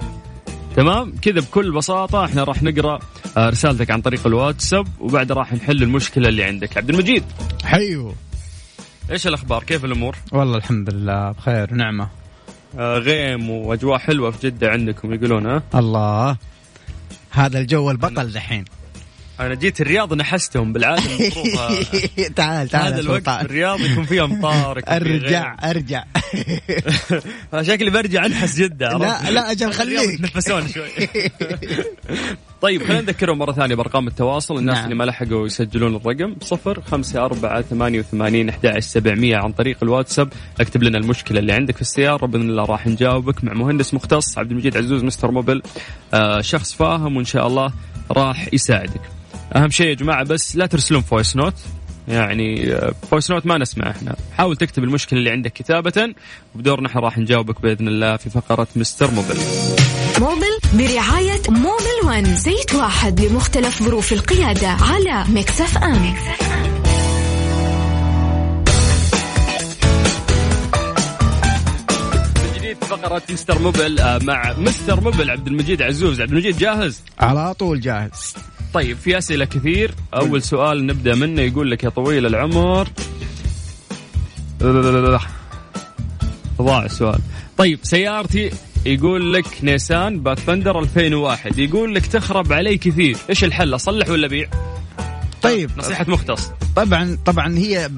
تمام؟ 0.76 1.14
كذا 1.22 1.40
بكل 1.40 1.72
بساطة 1.72 2.26
إحنا 2.26 2.44
راح 2.44 2.64
نقرأ 2.64 3.00
آه، 3.38 3.50
رسالتك 3.50 3.92
عن 3.92 4.02
طريق 4.02 4.28
الواتساب 4.28 4.88
وبعد 5.00 5.32
راح 5.32 5.54
نحل 5.54 5.84
المشكلة 5.84 6.30
اللي 6.30 6.44
عندك. 6.44 6.78
عبد 6.78 6.90
المجيد. 6.90 7.24
حيو. 7.64 8.14
إيش 9.12 9.28
الأخبار؟ 9.28 9.64
كيف 9.64 9.86
الأمور؟ 9.86 10.16
والله 10.32 10.58
الحمد 10.58 10.90
لله 10.90 11.32
بخير 11.32 11.74
ونعمة 11.74 12.10
آه 12.80 12.98
غيم 12.98 13.50
وأجواء 13.50 13.98
حلوة 13.98 14.32
في 14.32 14.48
جدة 14.48 14.70
عندكم 14.70 15.14
يقولون 15.14 15.46
ها؟ 15.46 15.64
الله. 15.76 16.38
هذا 17.32 17.60
الجو 17.60 17.92
البطل 17.92 18.32
دحين. 18.32 18.66
أنا 19.40 19.56
جيت 19.56 19.82
الرياض 19.82 20.14
نحستهم 20.14 20.74
بالعاده 20.74 21.02
تعال 22.36 22.70
تعال 22.70 22.94
هذا 22.94 23.00
الوقت 23.00 23.30
في 23.30 23.42
الرياض 23.42 23.80
يكون 23.80 24.06
فيه 24.06 24.24
أمطار 24.24 24.82
أرجع 24.88 25.56
أرجع. 25.64 26.04
شكلي 27.62 27.90
برجع 27.90 28.26
أنحس 28.26 28.60
جده 28.60 28.90
لا 28.90 29.32
لا 29.32 29.52
أجل 29.52 29.74
خليك. 29.74 30.14
يتنفسون 30.14 30.68
شوي. 30.68 30.90
طيب 32.62 32.84
خلينا 32.84 33.02
نذكرهم 33.02 33.38
مرة 33.38 33.52
ثانية 33.52 33.76
بأرقام 33.76 34.08
التواصل. 34.08 34.58
الناس 34.58 34.76
نعم. 34.76 34.84
اللي 34.84 34.96
ما 34.96 35.04
لحقوا 35.04 35.46
يسجلون 35.46 35.96
الرقم 35.96 36.36
صفر 36.42 36.82
خمسة 36.82 37.26
أربعة 37.26 37.62
ثمانية 37.62 38.00
وثمانين 38.00 38.50
أحد 38.50 38.80
سبعمية 38.80 39.38
عن 39.38 39.52
طريق 39.52 39.78
الواتساب. 39.84 40.34
اكتب 40.60 40.84
لنا 40.84 40.98
المشكلة 40.98 41.40
اللي 41.40 41.54
عندك 41.54 41.76
في 41.76 41.82
السيارة 41.82 42.26
بإذن 42.26 42.50
الله 42.50 42.66
راح 42.66 42.88
نجاوبك 42.88 43.44
مع 43.44 43.54
مهندس 43.54 43.94
مختص 43.94 44.38
عبد 44.38 44.52
المجيد 44.52 44.78
عزوز 44.78 45.04
Mister 45.04 45.32
Mobil. 45.32 45.62
آه 46.14 46.42
شخص 46.42 46.74
فاهم 46.74 47.18
وإن 47.18 47.26
شاء 47.26 47.48
الله 47.48 47.74
راح 48.12 48.54
يساعدك. 48.54 49.15
أهم 49.56 49.70
شيء 49.70 49.88
يا 49.88 49.94
جماعة 49.94 50.24
بس 50.24 50.56
لا 50.56 50.66
ترسلون 50.66 51.02
voice 51.02 51.36
note 51.36 51.54
يعني 52.08 52.78
voice 53.12 53.32
note 53.32 53.46
ما 53.46 53.58
نسمع 53.58 53.92
إحنا. 53.92 54.16
حاول 54.38 54.58
تكتب 54.58 54.84
المشكلة 54.84 55.20
اللي 55.20 55.30
عندك 55.32 55.54
كتابة 55.54 56.14
وبدورنا 56.56 56.88
إحنا 56.88 57.02
راح 57.02 57.18
نجاوبك 57.18 57.62
بإذن 57.62 57.88
الله 57.88 58.18
في 58.18 58.30
فقرة 58.30 58.68
Mister 58.76 59.12
Mobil. 59.12 59.38
Mobil 60.20 60.58
برعاية 60.74 61.42
Mobil 61.50 62.06
One 62.06 62.36
زيت 62.36 62.76
واحد 62.76 63.22
لمختلف 63.22 63.84
ظروف 63.84 64.14
القيادة 64.14 64.68
على 64.68 65.24
Mix 65.30 65.78
FM 65.78 66.16
من 72.44 72.54
جديد 72.56 72.78
في 72.78 72.86
فقرة 72.86 73.22
مستر 73.30 73.60
Mobil 73.60 74.00
آه، 74.00 74.20
مع 74.24 74.54
مستر 74.58 75.02
Mobil 75.02 75.30
عبد 75.30 75.48
المجيد 75.48 75.82
عزوز. 75.82 76.22
عبد 76.22 76.32
المجيد 76.32 76.58
جاهز؟ 76.58 77.02
على 77.20 77.54
طول 77.54 77.82
جاهز. 77.82 78.36
طيب 78.76 78.98
في 78.98 79.18
أسئلة 79.18 79.46
كثير. 79.46 79.96
أول 80.14 80.42
سؤال 80.42 80.86
نبدأ 80.86 81.16
منه 81.16 81.42
يقول 81.42 81.72
لك 81.72 81.84
يا 81.84 81.90
طويل 81.90 82.26
العمر. 82.26 82.88
ضاع 86.62 86.86
السؤال. 86.86 87.20
طيب 87.58 87.80
سيارتي 87.84 88.52
يقول 88.86 89.34
لك 89.34 89.46
نيسان 89.64 90.20
Pathfinder 90.20 90.80
2001 90.80 91.60
يقول 91.60 91.96
لك 91.96 92.06
تخرب 92.06 92.54
علي 92.54 92.78
كثير. 92.78 93.18
إيش 93.30 93.44
الحل 93.44 93.76
أصلح 93.76 94.10
ولا 94.10 94.28
أبيع؟ 94.28 94.50
طيب. 95.42 95.72
نصيحة 95.78 96.06
مختص. 96.08 96.50
طبعا 96.76 97.18
طبعا 97.26 97.58
هي 97.58 97.90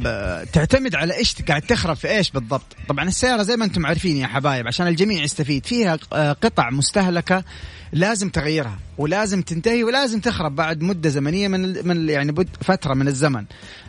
تعتمد 0.53 0.96
على 0.96 1.17
إيش 1.17 1.36
قاعد 1.48 1.62
تخرب 1.62 1.96
في 1.96 2.10
إيش 2.10 2.31
بالضبط. 2.31 2.75
طبعا 2.89 3.07
السيارة 3.07 3.43
زي 3.43 3.55
ما 3.55 3.65
أنتم 3.65 3.86
عارفين 3.86 4.17
يا 4.17 4.27
حبايب 4.27 4.67
عشان 4.67 4.88
الجميع 4.88 5.24
يستفيد. 5.24 5.65
فيها 5.65 5.98
آه، 6.13 6.34
قطع 6.34 6.69
مستهلكة. 6.69 7.43
لازم 7.91 8.29
تغيرها 8.29 8.79
ولازم 8.98 9.41
تنتهي 9.41 9.84
ولازم 9.84 10.20
تخرب 10.20 10.56
بعد 10.56 10.82
مدة 10.82 11.10
زمنية 11.10 11.48
من 11.48 11.88
من 11.88 12.10
يعني 12.10 12.36
فترة 12.62 12.94
من 12.94 13.08
الزمن. 13.08 13.46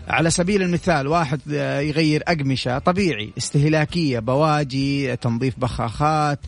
على 0.08 0.30
سبيل 0.30 0.62
المثال 0.62 1.06
واحد 1.06 1.40
آه، 1.52 1.80
يغير 1.80 2.22
أقمشة 2.28 2.78
طبيعي 2.78 3.32
استهلاكية 3.38 4.18
بواجي 4.18 5.16
تنظيف 5.16 5.58
بخاخات 5.58 6.38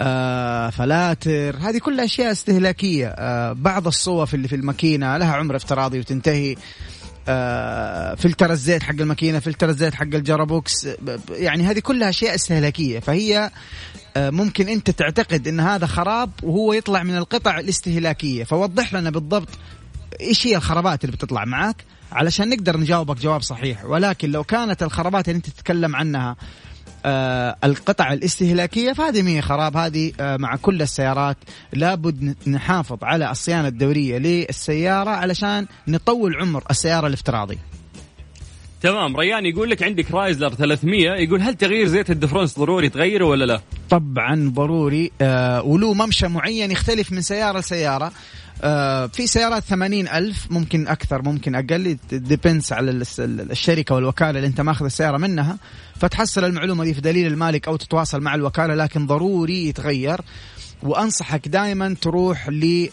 آه، 0.00 0.70
فلاتر 0.70 1.56
هذه 1.56 1.78
كلها 1.78 2.04
أشياء 2.04 2.32
استهلاكية. 2.32 3.08
آه، 3.08 3.52
بعض 3.52 3.86
الصوف 3.86 4.34
اللي 4.34 4.48
في 4.48 4.56
الماكينة 4.56 5.16
لها 5.16 5.34
عمر 5.36 5.56
افتراضي 5.56 5.98
وتنتهي. 5.98 6.56
آه، 7.28 8.14
فلتر 8.14 8.52
الزيت 8.52 8.82
حق 8.82 8.94
الماكينة 9.00 9.38
فلتر 9.38 9.68
الزيت 9.68 9.94
حق 9.94 10.02
ال 10.02 10.13
gearbox 10.13 10.88
يعني 11.30 11.62
هذه 11.62 11.78
كلها 11.78 12.08
أشياء 12.08 12.34
استهلاكية. 12.34 12.98
فهي 12.98 13.50
ممكن 14.16 14.68
انت 14.68 14.90
تعتقد 14.90 15.48
ان 15.48 15.60
هذا 15.60 15.86
خراب 15.86 16.30
وهو 16.42 16.72
يطلع 16.72 17.02
من 17.02 17.16
القطع 17.16 17.58
الاستهلاكية. 17.58 18.44
فوضح 18.44 18.94
لنا 18.94 19.10
بالضبط 19.10 19.48
إيش 20.20 20.46
هي 20.46 20.56
الخرابات 20.56 21.04
اللي 21.04 21.16
بتطلع 21.16 21.44
معك 21.44 21.84
علشان 22.12 22.48
نقدر 22.48 22.76
نجاوبك 22.76 23.16
جواب 23.16 23.42
صحيح. 23.42 23.84
ولكن 23.84 24.30
لو 24.30 24.44
كانت 24.44 24.82
الخرابات 24.82 25.28
اللي 25.28 25.36
انت 25.36 25.50
تتكلم 25.50 25.96
عنها 25.96 26.36
آه 27.04 27.56
القطع 27.64 28.12
الاستهلاكية 28.12 28.92
فهذه 28.92 29.22
مي 29.22 29.42
خراب 29.42 29.76
هذه 29.76 30.12
آه 30.20 30.36
مع 30.36 30.56
كل 30.56 30.82
السيارات 30.82 31.36
لابد 31.72 32.36
نحافظ 32.46 32.98
على 33.04 33.30
الصيانة 33.30 33.68
الدورية 33.68 34.18
للسيارة 34.18 35.10
علشان 35.10 35.66
نطول 35.88 36.36
عمر 36.36 36.64
السيارة 36.70 37.06
الافتراضي. 37.06 37.58
تمام. 38.86 39.16
ريان 39.16 39.46
يقول 39.46 39.70
لك 39.70 39.82
عندك 39.82 40.10
كرايسلر 40.10 40.54
300 40.54 41.10
يقول 41.10 41.42
هل 41.42 41.54
تغيير 41.54 41.86
زيت 41.86 42.10
الدفرونس 42.10 42.58
ضروري 42.58 42.88
تغيره 42.88 43.24
ولا 43.24 43.44
لا؟ 43.44 43.60
طبعا 43.90 44.50
ضروري. 44.54 45.10
آه 45.20 45.62
وله 45.62 45.94
ممشى 45.94 46.28
معين 46.28 46.70
يختلف 46.70 47.12
من 47.12 47.20
سيارة 47.20 47.58
لسيارة. 47.58 48.12
آه 48.62 49.06
في 49.06 49.26
سيارات 49.26 49.62
ثمانين 49.62 50.08
ألف 50.08 50.46
ممكن 50.50 50.88
أكثر 50.88 51.22
ممكن 51.22 51.54
أقل. 51.54 51.96
depends 52.12 52.72
على 52.72 52.90
الشركة 53.18 53.94
والوكالة 53.94 54.30
اللي 54.30 54.46
أنت 54.46 54.60
ماخذ 54.60 54.84
السيارة 54.84 55.16
منها. 55.16 55.58
فتحصل 56.00 56.44
المعلومة 56.44 56.84
دي 56.84 56.94
في 56.94 57.00
دليل 57.00 57.26
المالك 57.26 57.68
أو 57.68 57.76
تتواصل 57.76 58.20
مع 58.20 58.34
الوكالة 58.34 58.74
لكن 58.74 59.06
ضروري 59.06 59.68
يتغير. 59.68 60.20
وأنصحك 60.82 61.48
دائما 61.48 61.96
تروح 62.00 62.48
ل 62.48 62.88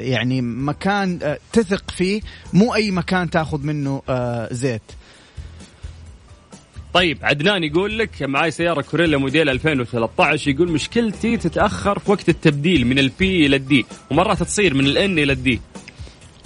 يعني 0.00 0.42
مكان 0.42 1.18
آه، 1.22 1.38
تثق 1.52 1.90
فيه. 1.90 2.20
مو 2.52 2.74
أي 2.74 2.90
مكان 2.90 3.30
تاخذ 3.30 3.62
منه 3.62 4.02
آه، 4.08 4.48
زيت. 4.52 4.82
طيب 6.94 7.18
عدنان 7.22 7.64
يقول 7.64 7.98
لك 7.98 8.22
معاي 8.22 8.50
سيارة 8.50 8.82
كورولا 8.82 9.18
موديل 9.18 9.48
2013 9.48 10.50
يقول 10.50 10.72
مشكلتي 10.72 11.36
تتأخر 11.36 11.98
في 11.98 12.10
وقت 12.10 12.28
التبديل 12.28 12.86
من 12.86 12.98
ال 12.98 13.22
P 13.22 13.46
إلى 13.46 13.56
ال 13.56 13.71
D 13.71 13.86
ومرات 14.10 14.42
تصير 14.42 14.74
من 14.74 14.86
ال 14.86 15.02
N 15.02 15.18
إلى 15.18 15.32
ال 15.32 15.41
D. 15.41 15.60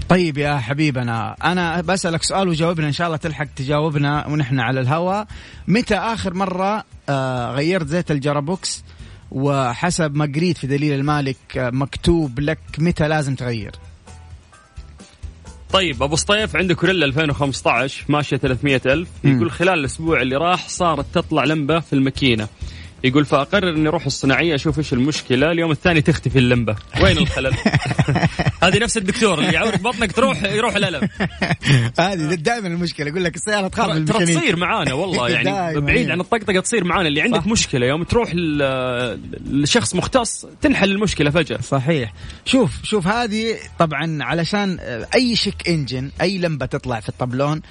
طيب 0.08 0.38
يا 0.38 0.56
حبيبنا 0.56 1.36
أنا 1.44 1.80
بسألك 1.80 2.22
سؤال 2.22 2.48
وجاوبنا 2.48 2.86
إن 2.86 2.92
شاء 2.92 3.06
الله 3.06 3.16
تلحق 3.16 3.46
تجاوبنا 3.56 4.26
ونحن 4.26 4.60
على 4.60 4.80
الهواء 4.80 5.26
متى 5.68 5.94
آخر 5.94 6.34
مرة 6.34 6.84
آه 7.08 7.52
غيرت 7.54 7.86
زيت 7.86 8.10
ال 8.10 8.18
gearbox؟ 8.18 8.84
وحسب 9.30 10.14
ما 10.16 10.24
قريت 10.36 10.58
في 10.58 10.66
دليل 10.66 10.92
المالك 10.92 11.36
آه 11.56 11.70
مكتوب 11.70 12.40
لك 12.40 12.58
متى 12.78 13.08
لازم 13.08 13.34
تغير؟ 13.34 13.72
طيب 15.74 16.02
أبو 16.02 16.16
سطيف 16.16 16.56
عنده 16.56 16.74
كوريلا 16.74 17.06
2015 17.06 18.04
ماشية 18.08 18.36
300 18.36 18.80
ألف. 18.86 19.08
يقول 19.24 19.50
خلال 19.50 19.78
الأسبوع 19.78 20.22
اللي 20.22 20.36
راح 20.36 20.68
صارت 20.68 21.06
تطلع 21.14 21.44
لمبة 21.44 21.80
في 21.80 21.92
الماكينة. 21.92 22.48
يقول 23.04 23.24
فأقرر 23.24 23.68
إني 23.68 23.88
أروح 23.88 24.06
الصناعية 24.06 24.54
أشوف 24.54 24.78
إيش 24.78 24.92
المشكلة. 24.92 25.52
اليوم 25.52 25.70
الثاني 25.70 26.02
تختفي 26.02 26.38
اللمبة. 26.38 26.76
وين 27.02 27.18
الخلل؟ 27.18 27.54
هذه 28.62 28.78
نفس 28.78 28.96
الدكتور 28.96 29.38
اللي 29.38 29.52
يعورك 29.52 29.80
بطنك 29.80 30.12
تروح 30.12 30.42
يروح 30.42 30.76
الألم. 30.76 31.08
هذه 31.98 32.34
دائما 32.34 32.68
المشكلة. 32.68 33.08
يقول 33.08 33.24
لك 33.24 33.34
السيارة 33.34 33.68
تخاف 33.68 34.08
ترى. 34.08 34.26
تصير 34.26 34.56
معانا 34.56 34.92
والله. 34.92 35.28
يعني. 35.34 35.80
بعيد 35.80 36.10
عن 36.10 36.20
الطقطقة 36.20 36.60
تصير 36.60 36.84
معانا. 36.84 37.08
اللي 37.08 37.22
عندك 37.22 37.40
صح. 37.40 37.46
مشكلة 37.46 37.86
يوم 37.86 38.02
تروح 38.02 38.32
لشخص 39.44 39.94
مختص 39.94 40.46
تنحل 40.62 40.90
المشكلة 40.90 41.30
فجأة. 41.30 41.60
صحيح. 41.60 42.12
شوف 42.44 42.70
شوف 42.82 43.06
هذه 43.06 43.56
طبعا 43.78 44.24
علشان 44.24 44.78
أي 45.14 45.36
check 45.36 45.68
engine 45.68 46.10
أي 46.20 46.38
لمبة 46.38 46.66
تطلع 46.66 47.00
في 47.00 47.08
الطبلون 47.08 47.62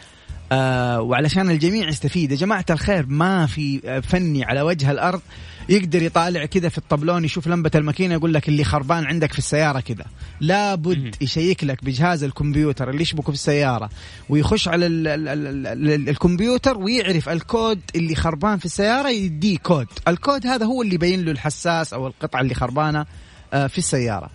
آه 0.54 1.02
وعلشان 1.02 1.50
الجميع 1.50 1.88
يستفيد. 1.88 2.32
يا 2.32 2.38
جماعة 2.38 2.66
الخير 2.70 3.06
ما 3.08 3.46
في 3.46 4.02
فني 4.02 4.44
على 4.44 4.62
وجه 4.62 4.92
الأرض 4.92 5.22
يقدر 5.70 6.04
يطالع 6.04 6.46
كذا 6.46 6.70
في 6.70 6.78
الطبلون 6.78 7.26
يشوف 7.26 7.48
لمبة 7.48 7.72
الماكينة 7.76 8.14
يقول 8.14 8.34
لك 8.34 8.50
اللي 8.50 8.64
خربان 8.64 9.06
عندك 9.06 9.32
في 9.32 9.40
السيارة 9.40 9.80
كذا. 9.80 10.06
لابد 10.40 11.16
يشيك 11.22 11.64
لك 11.64 11.84
بجهاز 11.84 12.24
الكمبيوتر 12.24 12.90
اللي 12.90 13.02
يشبكه 13.02 13.24
في 13.24 13.30
السيارة 13.30 13.90
ويخش 14.30 14.68
على 14.68 14.86
ال 14.86 15.08
ال 15.08 15.28
ال 15.28 15.68
ال 15.88 16.10
الكمبيوتر 16.10 16.78
ويعرف 16.78 17.30
الكود 17.30 17.80
اللي 17.96 18.16
خربان 18.16 18.58
في 18.58 18.66
السيارة 18.66 19.10
يديه 19.10 19.58
كود. 19.58 19.88
الكود 20.08 20.48
هذا 20.48 20.66
هو 20.66 20.82
اللي 20.82 20.96
يبين 20.96 21.26
له 21.26 21.32
الحساس 21.32 21.94
أو 21.94 22.08
القطعة 22.08 22.42
اللي 22.42 22.54
خربانة 22.54 23.06
آه، 23.54 23.68
في 23.68 23.78
السيارة. 23.78 24.30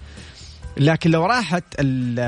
لكن 0.78 1.10
لو 1.10 1.26
راحت 1.26 1.64
ال- 1.80 2.20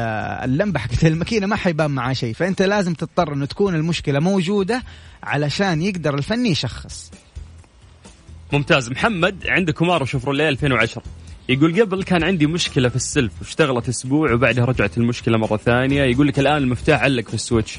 اللمبة 0.51 0.79
حقت 0.81 1.05
الماكينة 1.05 1.47
ما 1.47 1.57
حيبان 1.57 1.91
معاه 1.91 2.13
شيء. 2.13 2.35
فأنت 2.35 2.63
لازم 2.63 2.95
تضطر 2.95 3.33
إنه 3.33 3.47
تكون 3.47 3.75
المشكلة 3.75 4.21
موجودة 4.21 4.83
علشان 5.23 5.83
يقدر 5.83 6.15
الفني 6.15 6.51
يشخص. 6.51 7.11
ممتاز. 8.53 8.91
محمد 8.91 9.47
عنده 9.47 9.73
Camaro 9.73 10.05
شفروليه 10.05 10.49
2010 10.49 11.03
يقول 11.49 11.81
قبل 11.81 12.03
كان 12.03 12.23
عندي 12.25 12.47
مشكلة 12.47 12.89
في 12.89 12.97
السلف 12.97 13.33
واشتغلت 13.41 13.89
أسبوع 13.89 14.33
وبعدها 14.33 14.65
رجعت 14.65 14.99
المشكلة 14.99 15.39
مرة 15.39 15.57
ثانية. 15.57 16.03
يقول 16.03 16.29
لك 16.29 16.39
الآن 16.39 16.57
المفتاح 16.57 17.03
علق 17.03 17.29
في 17.29 17.35
ال 17.35 17.40
switch. 17.40 17.79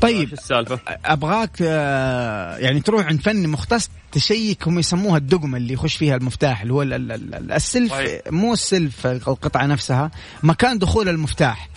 طيب 0.00 0.32
السالفة؟ 0.32 0.78
أبغاك 1.04 1.50
آه، 1.62 2.56
يعني 2.56 2.80
تروح 2.80 3.06
عند 3.06 3.20
فني 3.20 3.46
مختص 3.46 3.90
تشيك 4.12 4.68
هم 4.68 4.78
يسموها 4.78 5.16
الدقمة 5.18 5.56
اللي 5.58 5.72
يخش 5.74 5.96
فيها 5.96 6.16
المفتاح 6.16 6.62
اللي 6.62 6.72
هو 6.74 6.82
ال- 6.82 6.92
ال- 6.92 7.12
ال- 7.34 7.52
السلف 7.52 7.90
صحيح. 7.92 8.20
مو 8.30 8.52
السلف 8.52 9.06
القطعة 9.06 9.66
نفسها 9.66 10.10
مكان 10.42 10.78
دخول 10.78 11.08
المفتاح. 11.08 11.68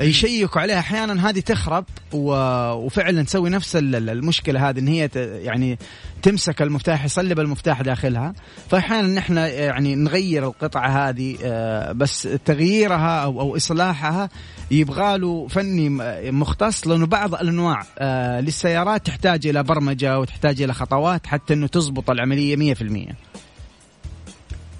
يشيكوا 0.00 0.60
عليها 0.60 0.78
أحيانا 0.78 1.28
هذه 1.28 1.40
تخرب 1.40 1.84
و... 2.12 2.32
وفعلا 2.72 3.22
تسوي 3.22 3.50
نفس 3.50 3.76
ال- 3.76 3.96
ال- 3.96 4.10
المشكلة 4.10 4.68
هذه 4.68 4.78
إن 4.78 4.88
هي 4.88 5.08
ت... 5.08 5.16
يعني 5.16 5.78
تمسك 6.22 6.62
المفتاح 6.62 7.04
يصلب 7.04 7.40
المفتاح 7.40 7.82
داخلها. 7.82 8.32
فأحيانا 8.70 9.08
نحن 9.08 9.36
يعني 9.36 9.94
نغير 9.94 10.46
القطعة 10.46 11.08
هذه 11.08 11.36
آه، 11.44 11.92
بس 11.92 12.28
تغييرها 12.44 13.22
أو 13.24 13.40
أو 13.40 13.56
إصلاحها 13.56 14.28
يبغى 14.70 15.18
له 15.18 15.46
فني 15.48 15.88
مختص 16.32 16.86
لأنه 16.86 17.06
بعض 17.06 17.34
الأنواع 17.34 17.82
آه، 17.98 18.40
للسيارات 18.40 19.06
تحتاج 19.06 19.46
إلى 19.46 19.62
برمجة 19.62 20.18
وتحتاج 20.20 20.62
إلى 20.62 20.74
خطوات 20.74 21.26
حتى 21.26 21.54
إنه 21.54 21.66
تزبط 21.66 22.10
العملية 22.10 22.74
100% 22.74 23.29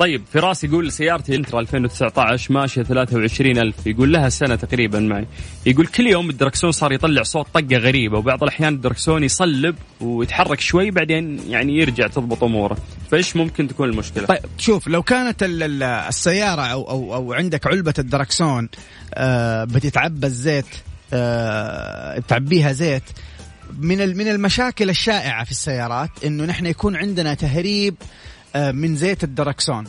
طيب 0.00 0.22
فراس 0.32 0.64
يقول 0.64 0.92
سيارتي 0.92 1.36
انترا 1.36 1.60
2019 1.60 2.52
ماشية 2.52 2.82
23000 2.82 3.86
يقول 3.86 4.12
لها 4.12 4.28
سنة 4.28 4.54
تقريبا 4.56 5.00
معي. 5.00 5.26
يقول 5.66 5.86
كل 5.86 6.06
يوم 6.06 6.30
الدركسون 6.30 6.72
صار 6.72 6.92
يطلع 6.92 7.22
صوت 7.22 7.46
طقة 7.54 7.76
غريبة 7.76 8.18
وبعض 8.18 8.42
الأحيان 8.42 8.74
الدركسون 8.74 9.24
يصلب 9.24 9.76
ويتحرك 10.00 10.60
شوي 10.60 10.90
بعدين 10.90 11.40
يعني 11.48 11.78
يرجع 11.78 12.06
تضبط 12.06 12.44
أموره. 12.44 12.76
فإيش 13.10 13.36
ممكن 13.36 13.68
تكون 13.68 13.88
المشكلة؟ 13.88 14.26
طيب 14.26 14.38
شوف 14.58 14.88
لو 14.88 15.02
كانت 15.02 15.42
ال- 15.42 15.62
ال- 15.62 15.82
السيارة 15.82 16.62
أو, 16.62 16.90
أو, 16.90 17.14
أو 17.14 17.32
عندك 17.32 17.66
علبة 17.66 17.94
الدركسون 17.98 18.68
آه، 19.14 19.64
بتتعبى 19.64 20.26
الزيت 20.26 20.66
آه 21.12 22.18
تعبيها 22.28 22.72
زيت 22.72 23.02
من 23.80 24.16
من 24.16 24.28
المشاكل 24.28 24.90
الشائعة 24.90 25.44
في 25.44 25.50
السيارات 25.50 26.10
إنه 26.24 26.44
نحن 26.44 26.66
يكون 26.66 26.96
عندنا 26.96 27.34
تهريب 27.34 27.94
من 28.56 28.96
زيت 28.96 29.24
الدركسون. 29.24 29.84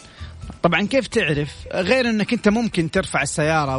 طبعا 0.64 0.82
كيف 0.88 1.08
تعرف؟ 1.08 1.50
غير 1.74 2.10
إنك 2.10 2.34
أنت 2.34 2.50
ممكن 2.50 2.92
ترفع 2.92 3.22
السيارة 3.22 3.78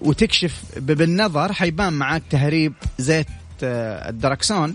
وتكشف 0.00 0.62
بالنظر 0.76 1.52
حيبان 1.52 1.92
معاك 1.92 2.22
تهريب 2.30 2.72
زيت 2.98 3.26
آه، 3.62 4.08
الدركسون. 4.08 4.74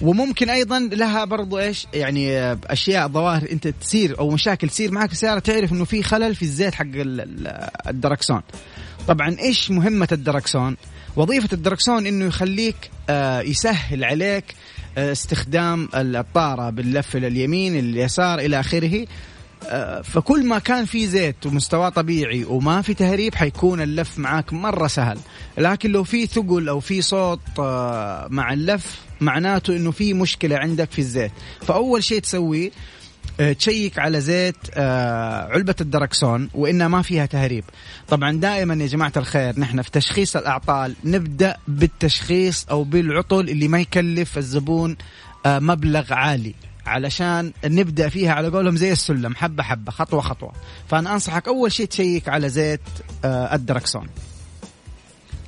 وممكن 0.00 0.50
أيضا 0.50 0.78
لها 0.78 1.24
برضو 1.24 1.58
إيش؟ 1.58 1.86
يعني 1.94 2.36
آه، 2.38 2.58
أشياء 2.64 3.08
ظواهر 3.08 3.48
أنت 3.52 3.68
تصير 3.68 4.18
أو 4.18 4.30
مشاكل 4.30 4.68
تصير 4.68 4.90
معك 4.90 5.06
في 5.06 5.12
السيارة 5.12 5.38
تعرف 5.38 5.72
إنه 5.72 5.84
في 5.84 6.02
خلل 6.02 6.34
في 6.34 6.42
الزيت 6.42 6.74
حق 6.74 6.82
ال- 6.84 7.20
ال- 7.20 7.68
الدركسون. 7.88 8.40
طبعا 9.08 9.36
إيش 9.38 9.70
مهمة 9.70 10.08
الدركسون؟ 10.12 10.76
وظيفة 11.16 11.48
الدركسون 11.52 12.06
إنه 12.06 12.24
يخليك 12.24 12.76
آه، 13.10 13.40
يسهل 13.40 14.04
عليك 14.04 14.44
آه، 14.44 14.54
استخدام 14.98 15.88
الطارة 15.94 16.70
باللف 16.70 17.16
إلى 17.16 17.26
اليمين 17.26 17.78
اليسار 17.78 18.38
إلى 18.38 18.60
آخره. 18.60 19.06
آه، 19.66 20.00
فكل 20.00 20.46
ما 20.46 20.58
كان 20.58 20.84
في 20.84 21.06
زيت 21.06 21.46
ومستواه 21.46 21.88
طبيعي 21.88 22.44
وما 22.44 22.82
في 22.82 22.94
تهريب 22.94 23.34
حيكون 23.34 23.80
اللف 23.80 24.18
معاك 24.18 24.52
مرة 24.52 24.86
سهل. 24.86 25.18
لكن 25.58 25.90
لو 25.90 26.04
في 26.04 26.26
ثقل 26.26 26.68
أو 26.68 26.80
في 26.80 27.02
صوت 27.02 27.40
آه، 27.58 28.28
مع 28.30 28.52
اللف 28.52 29.00
معناته 29.20 29.76
أنه 29.76 29.90
في 29.90 30.14
مشكلة 30.14 30.56
عندك 30.56 30.90
في 30.90 30.98
الزيت. 30.98 31.32
فأول 31.60 32.04
شيء 32.04 32.20
تسويه 32.20 32.66
آه، 32.68 32.72
تشيك 33.58 33.98
على 33.98 34.20
زيت 34.20 34.56
آه، 34.74 35.48
علبة 35.52 35.74
الدركسون 35.80 36.48
وإنها 36.54 36.88
ما 36.88 37.02
فيها 37.02 37.26
تهريب. 37.26 37.64
طبعا 38.08 38.32
دائما 38.32 38.74
يا 38.74 38.86
جماعة 38.86 39.12
الخير 39.16 39.60
نحن 39.60 39.82
في 39.82 39.90
تشخيص 39.90 40.36
الأعطال 40.36 40.94
نبدأ 41.04 41.56
بالتشخيص 41.68 42.66
أو 42.70 42.84
بالعطل 42.84 43.48
اللي 43.48 43.68
ما 43.68 43.80
يكلف 43.80 44.38
الزبون 44.38 44.96
آه، 45.46 45.58
مبلغ 45.58 46.12
عالي. 46.14 46.54
علشان 46.86 47.52
نبدأ 47.64 48.08
فيها 48.08 48.32
على 48.32 48.48
قولهم 48.48 48.76
زي 48.76 48.92
السلم 48.92 49.34
حبة 49.34 49.62
حبة 49.62 49.92
خطوة 49.92 50.20
خطوة. 50.20 50.52
فأنا 50.88 51.12
أنصحك 51.14 51.48
أول 51.48 51.72
شيء 51.72 51.86
تشيك 51.86 52.28
على 52.28 52.48
زيت 52.48 52.80
آه، 53.24 53.54
الدركسون. 53.54 54.06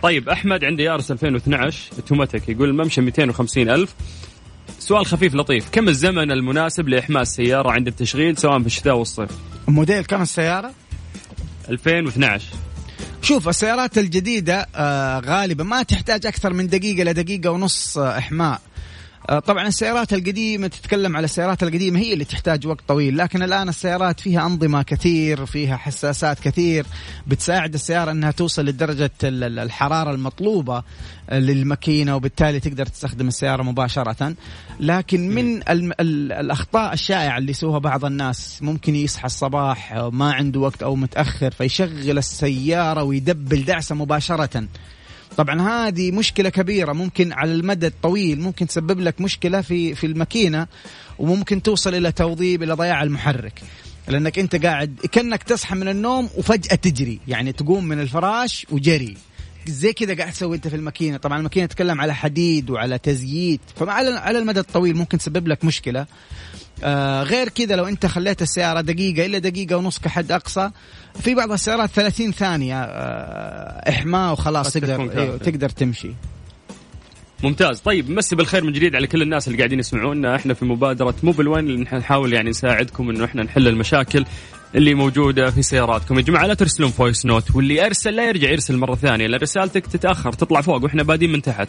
طيب 0.03 0.29
أحمد 0.29 0.65
عنده 0.65 0.85
يارس 0.85 1.11
2012 1.11 1.93
اوتوماتيك 1.97 2.49
يقول 2.49 2.69
الممشى 2.69 3.01
250 3.01 3.71
ألف. 3.71 3.95
سؤال 4.79 5.07
خفيف 5.07 5.35
لطيف. 5.35 5.71
كم 5.73 5.89
الزمن 5.89 6.31
المناسب 6.31 6.89
لاحماء 6.89 7.23
السياره 7.23 7.71
عند 7.71 7.87
التشغيل 7.87 8.37
سواء 8.37 8.61
في 8.61 8.67
الشتاء 8.67 8.97
والصيف؟ 8.97 9.31
موديل 9.69 10.05
كم 10.05 10.23
السيارة؟ 10.23 10.73
2012 11.71 12.45
شوف 13.23 13.49
السيارات 13.49 13.99
الجديدة 13.99 14.67
آه، 14.75 15.21
غالبا 15.21 15.65
ما 15.65 15.83
تحتاج 15.83 16.27
أكثر 16.27 16.53
من 16.53 16.67
دقيقة 16.67 17.05
لدقيقه 17.05 17.51
ونص 17.51 17.99
آه، 17.99 18.19
إحماء. 18.19 18.53
آه، 18.53 18.74
طبعا 19.29 19.67
السيارات 19.67 20.13
القديمة 20.13 20.67
تتكلم 20.67 21.17
على 21.17 21.25
السيارات 21.25 21.63
القديمة 21.63 22.01
هي 22.01 22.13
اللي 22.13 22.25
تحتاج 22.25 22.67
وقت 22.67 22.81
طويل 22.89 23.19
لكن 23.19 23.43
الآن 23.43 23.69
السيارات 23.69 24.21
فيها 24.21 24.47
أنظمة 24.47 24.83
كثير 24.83 25.47
فيها 25.47 25.77
حساسات 25.77 26.41
كثير 26.41 26.87
بتساعد 27.27 27.75
السيارة 27.75 28.11
أنها 28.11 28.31
توصل 28.31 28.65
لدرجة 28.65 29.11
ال- 29.25 29.45
ال- 29.45 29.59
الحرارة 29.59 30.11
المطلوبة 30.11 30.83
آه، 31.31 31.39
للماكينة 31.39 32.17
وبالتالي 32.17 32.61
تقدر 32.61 32.87
تستخدم 32.87 33.29
السيارة 33.29 33.63
مباشرة. 33.63 34.35
لكن 34.81 35.29
من 35.29 35.61
الأخطاء 35.71 36.93
الشائعة 36.93 37.39
اللي 37.39 37.51
يسووها 37.51 37.79
بعض 37.79 38.05
الناس 38.05 38.59
ممكن 38.63 38.95
يصحى 38.95 39.27
الصباح 39.27 39.93
آه، 39.93 40.11
ما 40.11 40.33
عنده 40.33 40.61
وقت 40.61 40.83
أو 40.83 40.97
متأخر 40.97 41.51
فيشغل 41.51 42.19
السيارة 42.19 43.03
ويدبل 43.03 43.65
دعسة 43.65 43.95
مباشرة. 43.95 44.67
طبعا 45.37 45.89
هذه 45.89 46.11
مشكلة 46.11 46.49
كبيرة 46.49 46.93
ممكن 46.93 47.33
على 47.33 47.53
المدى 47.53 47.87
الطويل 47.87 48.41
ممكن 48.41 48.67
تسبب 48.67 49.01
لك 49.01 49.21
مشكلة 49.21 49.61
في 49.61 49.95
في 49.95 50.07
الماكينة 50.07 50.67
وممكن 51.19 51.63
توصل 51.63 51.95
إلى 51.95 52.13
توظيف 52.13 52.63
إلى 52.63 52.75
ضياع 52.75 53.03
المحرك. 53.03 53.63
لأنك 54.09 54.39
أنت 54.39 54.57
قاعد 54.57 54.97
كأنك 55.13 55.43
تصحى 55.43 55.75
من 55.75 55.89
النوم 55.89 56.29
وفجأة 56.37 56.75
تجري 56.75 57.21
يعني 57.29 57.53
تقوم 57.53 57.85
من 57.85 58.01
الفراش 58.01 58.67
وجري. 58.71 59.17
زي 59.67 59.93
كذا 59.93 60.15
قاعد 60.15 60.33
تسوي 60.33 60.57
أنت 60.57 60.69
في 60.69 60.77
الماكينة. 60.77 61.17
طبعا 61.17 61.39
الماكينة 61.39 61.67
تتكلم 61.67 62.01
على 62.01 62.15
حديد 62.15 62.71
وعلى 62.71 62.99
تزييت. 62.99 63.61
فعلى 63.77 64.11
على 64.11 64.39
المدى 64.39 64.61
الطويل 64.61 64.97
ممكن 64.97 65.19
تسبب 65.19 65.49
لك 65.49 65.65
مشكلة. 65.65 66.07
آه 66.85 67.23
غير 67.23 67.49
كذا 67.49 67.77
لو 67.77 67.85
أنت 67.89 68.07
خليت 68.07 68.43
السيارة 68.43 68.81
دقيقة 68.81 69.27
إلا 69.27 69.39
دقيقة 69.39 69.77
ونص 69.77 69.99
كحد 69.99 70.33
أقصى 70.33 70.71
في 71.21 71.35
بعض 71.35 71.53
السيارات 71.53 71.91
30 71.91 72.33
ثانية 72.33 72.83
آه 72.83 73.91
إحماء 73.91 74.33
وخلاص 74.33 74.77
قد 74.77 74.81
تقدر 74.81 75.01
أيوه 75.01 75.15
كافية. 75.15 75.51
تقدر 75.51 75.69
تمشي. 75.69 76.11
ممتاز. 77.43 77.81
طيب 77.81 78.11
مسي 78.11 78.37
بالخير 78.37 78.65
من 78.65 78.73
جديد 78.73 78.95
على 78.97 79.07
كل 79.07 79.23
الناس 79.23 79.49
اللي 79.49 79.59
قاعدين 79.59 79.79
يسمعونا. 79.79 80.37
إحنا 80.37 80.55
في 80.55 80.65
مبادرة 80.65 81.15
Mobil 81.23 81.49
One 81.49 81.67
اللي 81.67 81.81
نحاول 81.99 82.33
يعني 82.33 82.51
نساعدكم 82.51 83.11
إنه 83.11 83.25
إحنا 83.25 83.43
نحل 83.43 83.69
المشاكل 83.69 84.25
اللي 84.75 84.95
موجودة 84.95 85.51
في 85.51 85.63
سياراتكم. 85.63 86.17
يا 86.17 86.23
جماعة 86.23 86.47
لا 86.47 86.55
ترسلون 86.55 86.91
voice 86.91 87.27
note 87.27 87.55
واللي 87.55 87.87
ارسل 87.87 88.17
لا 88.17 88.29
يرجع 88.29 88.51
يرسل 88.51 88.77
مرة 88.77 88.95
ثانية. 88.95 89.27
لأن 89.27 89.41
رسالتك 89.41 89.87
تتأخر 89.87 90.33
تطلع 90.33 90.61
فوق 90.61 90.85
وإحنا 90.85 91.03
بادين 91.03 91.33
من 91.33 91.43
تحت. 91.43 91.69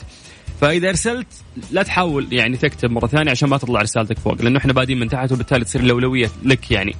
فإذا 0.62 0.90
ارسلت 0.90 1.28
لا 1.72 1.84
تحاول 1.84 2.28
يعني 2.32 2.58
تكتب 2.58 2.92
مرة 2.92 3.08
ثانية 3.08 3.32
عشان 3.32 3.50
ما 3.50 3.58
تطلع 3.58 3.82
رسالتك 3.82 4.20
فوق 4.20 4.42
لأنه 4.42 4.60
إحنا 4.60 4.74
بادين 4.74 5.00
من 5.00 5.10
تحت 5.10 5.32
وبالتالي 5.32 5.66
تصير 5.66 5.82
الأولوية 5.82 6.30
لك 6.44 6.72
يعني. 6.72 6.96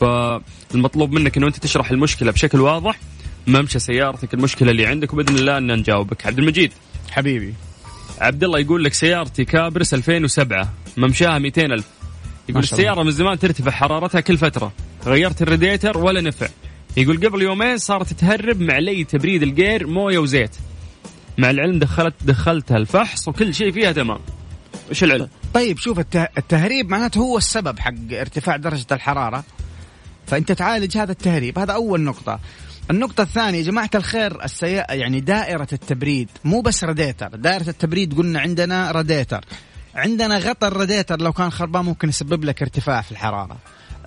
فالمطلوب 0.00 1.12
منك 1.12 1.36
إنه 1.36 1.46
أنت 1.46 1.56
تشرح 1.56 1.90
المشكلة 1.90 2.32
بشكل 2.32 2.60
واضح 2.60 2.98
ممشى 3.46 3.78
سيارتك 3.78 4.34
المشكلة 4.34 4.70
اللي 4.70 4.86
عندك 4.86 5.12
وبإذن 5.12 5.36
الله 5.36 5.58
أن 5.58 5.72
نجاوبك. 5.72 6.26
عبد 6.26 6.38
المجيد. 6.38 6.72
حبيبي. 7.10 7.54
عبد 8.18 8.44
الله 8.44 8.58
يقول 8.58 8.84
لك 8.84 8.94
سيارتي 8.94 9.44
كابرس 9.44 9.94
2007 9.94 10.72
ممشاها 10.96 11.38
200 11.38 11.72
ألف. 11.72 11.84
يقول. 12.48 12.62
السيارة 12.62 13.02
من 13.02 13.10
زمان 13.10 13.38
ترتفع 13.38 13.70
حرارتها 13.70 14.20
كل 14.20 14.38
فترة. 14.38 14.72
غيرت 15.06 15.42
الراديتر 15.42 15.98
ولا 15.98 16.20
نفع. 16.20 16.48
يقول 16.96 17.26
قبل 17.26 17.42
يومين 17.42 17.78
صارت 17.78 18.12
تهرب 18.12 18.60
مع 18.60 18.78
لي 18.78 19.04
تبريد 19.04 19.42
الجير 19.42 19.86
موية 19.86 20.18
وزيت. 20.18 20.56
مع 21.38 21.50
العلم 21.50 21.78
دخلت 21.78 22.14
دخلتها 22.24 22.76
الفحص 22.76 23.28
وكل 23.28 23.54
شيء 23.54 23.72
فيها 23.72 23.92
تمام. 23.92 24.18
وش 24.90 25.04
العلم؟ 25.04 25.28
طيب 25.54 25.78
شوف 25.78 25.98
الته... 25.98 26.22
التهريب 26.38 26.90
معناته 26.90 27.18
هو 27.18 27.38
السبب 27.38 27.78
حق 27.78 27.94
ارتفاع 28.12 28.56
درجة 28.56 28.86
الحرارة. 28.92 29.44
فأنت 30.26 30.52
تعالج 30.52 30.98
هذا 30.98 31.12
التهريب. 31.12 31.58
هذا 31.58 31.72
أول 31.72 32.00
نقطة. 32.00 32.40
النقطة 32.90 33.22
الثانية 33.22 33.58
يا 33.58 33.64
جماعة 33.64 33.90
الخير 33.94 34.44
السيا... 34.44 34.92
يعني 34.92 35.20
دائرة 35.20 35.68
التبريد. 35.72 36.28
مو 36.44 36.60
بس 36.60 36.84
راديتر، 36.84 37.28
دائرة 37.28 37.68
التبريد 37.68 38.16
قلنا 38.16 38.40
عندنا 38.40 38.90
راديتر، 38.90 39.44
عندنا 39.94 40.38
غطى 40.38 40.66
الراديتر 40.66 41.20
لو 41.20 41.32
كان 41.32 41.50
خربان 41.50 41.84
ممكن 41.84 42.08
يسبب 42.08 42.44
لك 42.44 42.62
ارتفاع 42.62 43.00
في 43.00 43.12
الحرارة. 43.12 43.56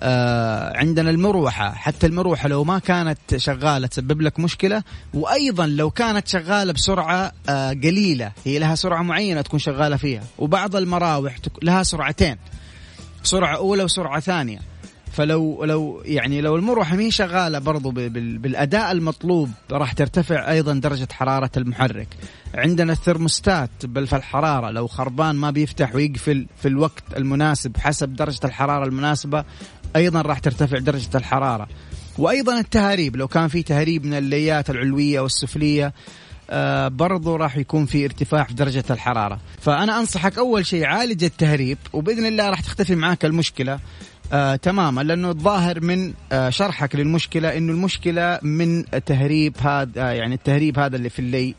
آه 0.00 0.76
عندنا 0.76 1.10
المروحة. 1.10 1.70
حتى 1.72 2.06
المروحة 2.06 2.48
لو 2.48 2.64
ما 2.64 2.78
كانت 2.78 3.36
شغالة 3.36 3.86
تسبب 3.86 4.20
لك 4.22 4.40
مشكلة. 4.40 4.82
وأيضا 5.14 5.66
لو 5.66 5.90
كانت 5.90 6.28
شغالة 6.28 6.72
بسرعة 6.72 7.32
آه 7.48 7.70
قليلة. 7.70 8.32
هي 8.44 8.58
لها 8.58 8.74
سرعة 8.74 9.02
معينة 9.02 9.40
تكون 9.40 9.58
شغالة 9.58 9.96
فيها. 9.96 10.22
وبعض 10.38 10.76
المراوح 10.76 11.36
لها 11.62 11.82
سرعتين. 11.82 12.36
سرعة 13.22 13.56
أولى 13.56 13.84
وسرعة 13.84 14.20
ثانية. 14.20 14.58
فلو 15.12 15.64
لو 15.64 16.02
يعني 16.04 16.40
لو 16.40 16.56
المروحة 16.56 16.96
هي 16.96 17.10
شغالة 17.10 17.58
برضو 17.58 17.90
بالأداء 17.90 18.92
المطلوب 18.92 19.50
راح 19.72 19.92
ترتفع 19.92 20.50
أيضا 20.50 20.74
درجة 20.74 21.08
حرارة 21.12 21.50
المحرك. 21.56 22.08
عندنا 22.54 22.92
الثرموستات 22.92 23.70
بل 23.84 24.06
في 24.06 24.16
الحرارة. 24.16 24.70
لو 24.70 24.86
خربان 24.86 25.36
ما 25.36 25.50
بيفتح 25.50 25.94
ويقفل 25.94 26.46
في 26.56 26.68
الوقت 26.68 27.02
المناسب 27.16 27.76
حسب 27.76 28.16
درجة 28.16 28.40
الحرارة 28.44 28.84
المناسبة 28.84 29.44
أيضا 29.96 30.22
راح 30.22 30.38
ترتفع 30.38 30.78
درجة 30.78 31.16
الحرارة. 31.16 31.68
وأيضا 32.18 32.60
التهاريب 32.60 33.16
لو 33.16 33.28
كان 33.28 33.48
في 33.48 33.62
تهريب 33.62 34.06
من 34.06 34.14
الليات 34.14 34.70
العلوية 34.70 35.20
والسفلية 35.20 35.92
آه 36.50 36.88
برضو 36.88 37.36
راح 37.36 37.56
يكون 37.56 37.86
في 37.86 38.04
ارتفاع 38.04 38.44
في 38.44 38.54
درجة 38.54 38.84
الحرارة. 38.90 39.38
فأنا 39.60 40.00
أنصحك 40.00 40.38
أول 40.38 40.66
شيء 40.66 40.84
عالج 40.84 41.24
التهريب 41.24 41.78
وبإذن 41.92 42.26
الله 42.26 42.50
راح 42.50 42.60
تختفي 42.60 42.94
معاك 42.94 43.24
المشكلة 43.24 43.78
آه 44.32 44.56
تماما 44.56 45.00
لأنه 45.00 45.30
الظاهر 45.30 45.80
من 45.80 46.12
آه 46.32 46.50
شرحك 46.50 46.96
للمشكلة 46.96 47.56
أنه 47.56 47.72
المشكلة 47.72 48.38
من 48.42 48.84
تهريب 49.06 49.56
هذا 49.60 49.90
آه 49.96 50.10
يعني 50.10 50.34
التهريب 50.34 50.78
هذا 50.78 50.96
اللي 50.96 51.08
في 51.10 51.18
اللي 51.18 51.54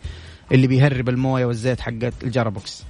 اللي 0.51 0.67
بيهرب 0.67 1.09
الموية 1.09 1.45
والزيت 1.45 1.79
حقت 1.81 2.13
الجرابوكس. 2.23 2.83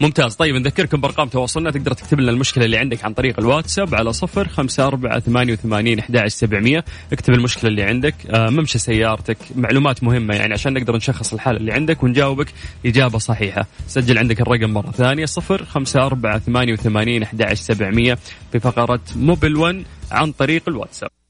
ممتاز. 0.00 0.34
طيب 0.34 0.54
نذكركم 0.54 1.00
بأرقام 1.00 1.28
تواصلنا. 1.28 1.70
تقدر 1.70 1.92
تكتب 1.92 2.20
لنا 2.20 2.30
المشكلة 2.30 2.64
اللي 2.64 2.76
عندك 2.76 3.04
عن 3.04 3.14
طريق 3.14 3.40
الواتساب 3.40 3.94
على 3.94 4.12
صفر 4.12 4.48
خمسة 4.48 4.86
أربعة 4.86 5.20
ثمانية 5.20 5.52
وثمانين 5.52 5.98
أحد 5.98 6.26
سبعمية. 6.26 6.84
اكتب 7.12 7.34
المشكلة 7.34 7.70
اللي 7.70 7.82
عندك 7.82 8.14
آه، 8.30 8.50
ممشى 8.50 8.78
سيارتك 8.78 9.38
معلومات 9.54 10.04
مهمة 10.04 10.34
يعني 10.34 10.52
عشان 10.52 10.72
نقدر 10.72 10.96
نشخص 10.96 11.32
الحالة 11.32 11.58
اللي 11.58 11.72
عندك 11.72 12.02
ونجاوبك 12.02 12.46
إجابة 12.86 13.18
صحيحة. 13.18 13.66
سجل 13.86 14.18
عندك 14.18 14.40
الرقم 14.40 14.70
مرة 14.70 14.90
ثانية 14.90 15.24
صفر 15.24 15.64
خمسة 15.64 16.06
أربعة 16.06 16.38
ثمانية 16.38 16.72
وثمانين 16.72 17.22
أحد 17.22 17.54
سبعمية 17.54 18.18
في 18.52 18.60
فقرة 18.60 19.00
Mobil 19.16 19.56
1 19.56 19.84
عن 20.10 20.32
طريق 20.32 20.68
الواتساب. 20.68 21.23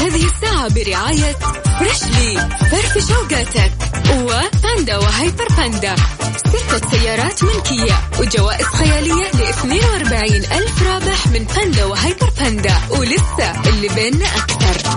هذه 0.00 0.24
الساعة 0.24 0.68
برعاية 0.74 1.32
Freshly 1.78 2.48
فرفش 2.70 3.08
أوقاتك. 3.08 3.72
وباندا 4.12 4.96
وهايبر 4.96 5.48
باندا. 5.56 5.94
ستة 6.36 6.90
سيارات 6.90 7.44
ملكية. 7.44 7.94
وجوائز 8.20 8.66
خيالية 8.66 9.30
ل 9.34 9.42
42 9.42 10.34
ألف 10.36 10.82
رابح 10.82 11.26
من 11.26 11.44
باندا 11.56 11.84
وهايبر 11.84 12.30
باندا. 12.40 12.74
ولسه 12.90 13.68
اللي 13.68 13.88
بيننا 13.88 14.26
أكثر. 14.26 14.90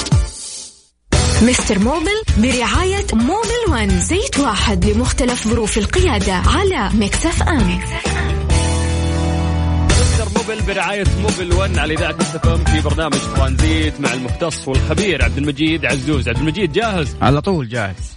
مستر 1.42 1.80
Mobil 1.80 2.22
برعاية 2.38 3.06
Mobil 3.14 3.64
One 3.70 4.00
زيت 4.02 4.40
واحد 4.40 4.86
لمختلف 4.86 5.48
ظروف 5.48 5.78
القيادة 5.78 6.34
على 6.34 6.90
Mix 6.94 7.44
FM. 7.44 7.80
مستر 10.26 10.42
Mobil 10.42 10.62
برعاية 10.68 11.04
Mobil 11.22 11.54
1 11.54 11.78
على 11.78 11.94
إذاعة 11.94 12.16
Mix 12.20 12.46
FM 12.46 12.64
في 12.66 12.82
برنامج 12.82 13.18
ترانزيت 13.36 14.02
مع 14.02 14.14
المختص 14.14 14.68
والخبير 14.68 15.24
عبد 15.24 15.38
المجيد 15.38 15.86
عزوز. 15.86 16.30
عبد 16.30 16.38
المجيد 16.38 16.72
جاهز؟ 16.72 17.16
على 17.22 17.42
طول 17.42 17.70
جاهز. 17.70 18.14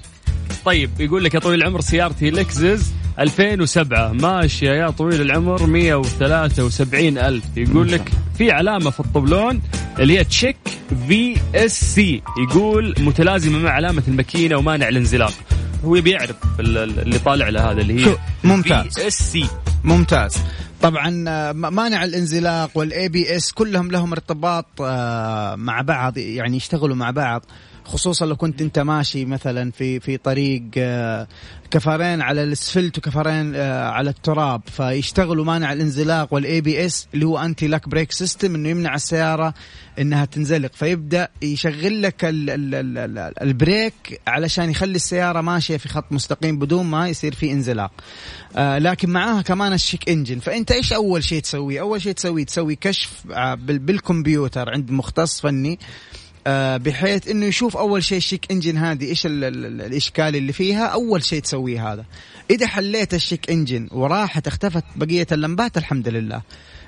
طيب 0.64 0.90
يقول 1.01 1.25
لك 1.25 1.35
يا 1.35 1.38
طويل 1.40 1.59
العمر 1.62 1.81
سيارتي 1.81 2.31
لكزس 2.31 2.92
2007 3.19 4.12
ماشية 4.12 4.71
يا 4.71 4.90
طويل 4.90 5.21
العمر 5.21 5.66
173 5.66 7.19
ألف. 7.19 7.45
يقول 7.57 7.92
لك 7.92 8.11
في 8.38 8.51
علامة 8.51 8.90
في 8.90 9.01
الطبلون 9.01 9.62
اللي 9.99 10.19
هي 10.19 10.25
check 10.25 10.57
VSC 11.09 12.23
يقول 12.49 12.95
متلازمة 12.99 13.59
مع 13.59 13.71
علامة 13.71 14.03
الماكينة 14.09 14.57
ومانع 14.57 14.88
الانزلاق. 14.88 15.33
هو 15.85 15.92
بيعرف 15.92 16.37
ال- 16.61 16.79
ال- 16.79 17.01
اللي 17.01 17.19
طالع 17.19 17.49
له 17.49 17.71
هذا 17.71 17.81
اللي 17.81 18.07
هي 18.07 18.16
ممتاز. 18.45 18.95
VSC 18.95 19.47
ممتاز. 19.85 20.37
طبعا 20.83 21.25
آه، 21.29 21.53
مانع 21.53 22.05
الانزلاق 22.05 22.71
وال 22.75 23.09
ABS 23.09 23.53
كلهم 23.53 23.91
لهم 23.91 24.12
ارتباط 24.12 24.67
آه، 24.81 25.55
مع 25.55 25.81
بعض 25.81 26.19
يعني 26.19 26.57
يشتغلوا 26.57 26.97
مع 26.97 27.11
بعض. 27.11 27.45
خصوصا 27.85 28.27
لو 28.27 28.37
كنت 28.37 28.62
أنت 28.62 28.79
ماشي 28.79 29.25
مثلا 29.25 29.71
في 29.71 30.01
في 30.01 30.17
طريق 30.17 30.62
آه، 30.79 31.27
كفرين 31.71 32.23
على 32.23 32.43
الأسفلت 32.43 32.99
وكفرين 32.99 33.57
على 33.57 34.11
التراب 34.11 34.61
فيشتغلوا 34.67 35.45
مانع 35.45 35.73
الانزلاق 35.73 36.35
وال 36.35 36.61
ABS 36.61 37.09
اللي 37.15 37.27
هو 37.27 37.39
anti-lock 37.38 37.88
brake 37.88 38.12
system 38.12 38.55
إنه 38.55 38.69
يمنع 38.69 38.95
السيارة 38.95 39.55
إنها 39.99 40.25
تنزلق. 40.25 40.71
فيبدأ 40.75 41.29
يشغل 41.43 42.03
لك 42.03 42.25
ال 42.25 42.51
ال 42.51 42.75
ال 42.75 42.99
ال 42.99 43.43
ال 43.42 43.56
brake 43.56 44.21
علشان 44.27 44.71
يخلي 44.71 44.97
السيارة 44.97 45.41
ماشية 45.41 45.77
في 45.77 45.89
خط 45.89 46.12
مستقيم 46.12 46.59
بدون 46.59 46.87
ما 46.87 47.09
يصير 47.09 47.35
في 47.35 47.53
انزلاق. 47.53 47.91
آه 48.57 48.79
لكن 48.79 49.11
معاها 49.11 49.42
كمان 49.42 49.73
ال 49.73 49.79
check 49.79 50.09
engine. 50.09 50.38
فأنت 50.38 50.71
إيش 50.73 50.92
أول 50.92 51.25
شيء 51.25 51.40
تسويه 51.42 51.81
أول 51.81 52.03
شيء 52.03 52.12
تسويه 52.12 52.45
تسوي 52.45 52.75
كشف 52.77 53.11
آه 53.33 53.55
بال- 53.55 53.79
بالكمبيوتر 53.79 54.71
عند 54.71 54.90
مختص 54.90 55.40
فني 55.40 55.79
آه، 56.49 56.77
بحيث 56.77 57.29
إنه 57.29 57.47
يشوف 57.47 57.77
أول 57.77 58.05
شيء 58.05 58.19
ال 58.19 58.23
check 58.23 58.47
engine 58.53 58.77
هذه 58.77 59.05
إيش 59.09 59.27
ال- 59.27 59.45
ال- 59.45 59.66
ال- 59.66 59.83
الإشكال 59.83 60.37
اللي 60.37 60.53
فيها. 60.53 60.87
أول 60.87 61.25
شيء 61.25 61.40
تسويه 61.42 61.92
هذا. 61.92 62.05
إذا 62.51 62.66
حليت 62.66 63.14
ال 63.14 63.21
check 63.21 63.51
engine 63.51 63.88
وراحت 63.92 64.47
اختفت 64.47 64.85
بقية 64.97 65.27
اللمبات 65.33 65.77
الحمد 65.77 66.09
لله. 66.09 66.42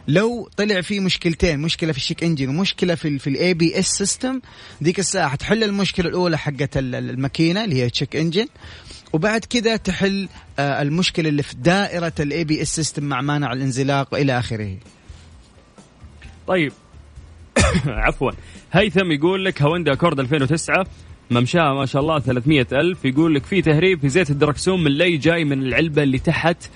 لو 0.09 0.48
طلع 0.57 0.81
في 0.81 1.00
مشكلتين 1.00 1.59
مشكلة 1.61 1.92
في 1.92 1.98
ال 1.98 2.03
check 2.03 2.24
engine 2.24 2.48
ومشكلة 2.48 2.94
في 2.94 3.18
في 3.18 3.31
ال 3.31 3.54
ABS 3.54 3.87
system 3.87 4.40
ديك 4.81 4.98
الساعة 4.98 5.28
حتحل 5.28 5.64
المشكلة 5.64 6.09
الأولى 6.09 6.38
حقت 6.38 6.76
ال- 6.76 6.94
ال- 6.94 7.11
الماكينة 7.11 7.64
اللي 7.64 7.83
هي 7.83 7.90
check 7.90 8.16
engine. 8.16 8.46
وبعد 9.12 9.44
كده 9.44 9.77
تحل 9.77 10.29
آه، 10.59 10.83
المشكلة 10.83 11.29
اللي 11.29 11.42
في 11.42 11.57
دائرة 11.57 12.12
ال 12.20 12.44
ABS 12.44 12.74
system 12.74 13.04
مع 13.05 13.21
مانع 13.21 13.53
الانزلاق 13.53 14.09
والى 14.12 14.38
آخره. 14.38 14.77
طيب. 16.47 16.73
عفوا. 17.87 18.31
هيثم 18.73 19.12
يقول 19.12 19.44
لك 19.44 19.62
هوندا 19.62 19.92
أكورد 19.92 20.21
2009 20.21 20.87
ممشاها 21.31 21.75
ما 21.75 21.87
شاء 21.87 22.03
الله 22.03 22.18
300 22.18 22.66
ألف 22.73 23.05
يقول 23.05 23.35
لك 23.35 23.44
في 23.44 23.62
تهريب 23.62 24.01
في 24.01 24.09
زيت 24.09 24.31
الدركسون 24.31 24.81
من 24.81 24.87
اللي 24.87 25.16
جاي 25.16 25.44
من 25.44 25.62
العلبة 25.62 26.03
اللي 26.03 26.18
تحت 26.18 26.71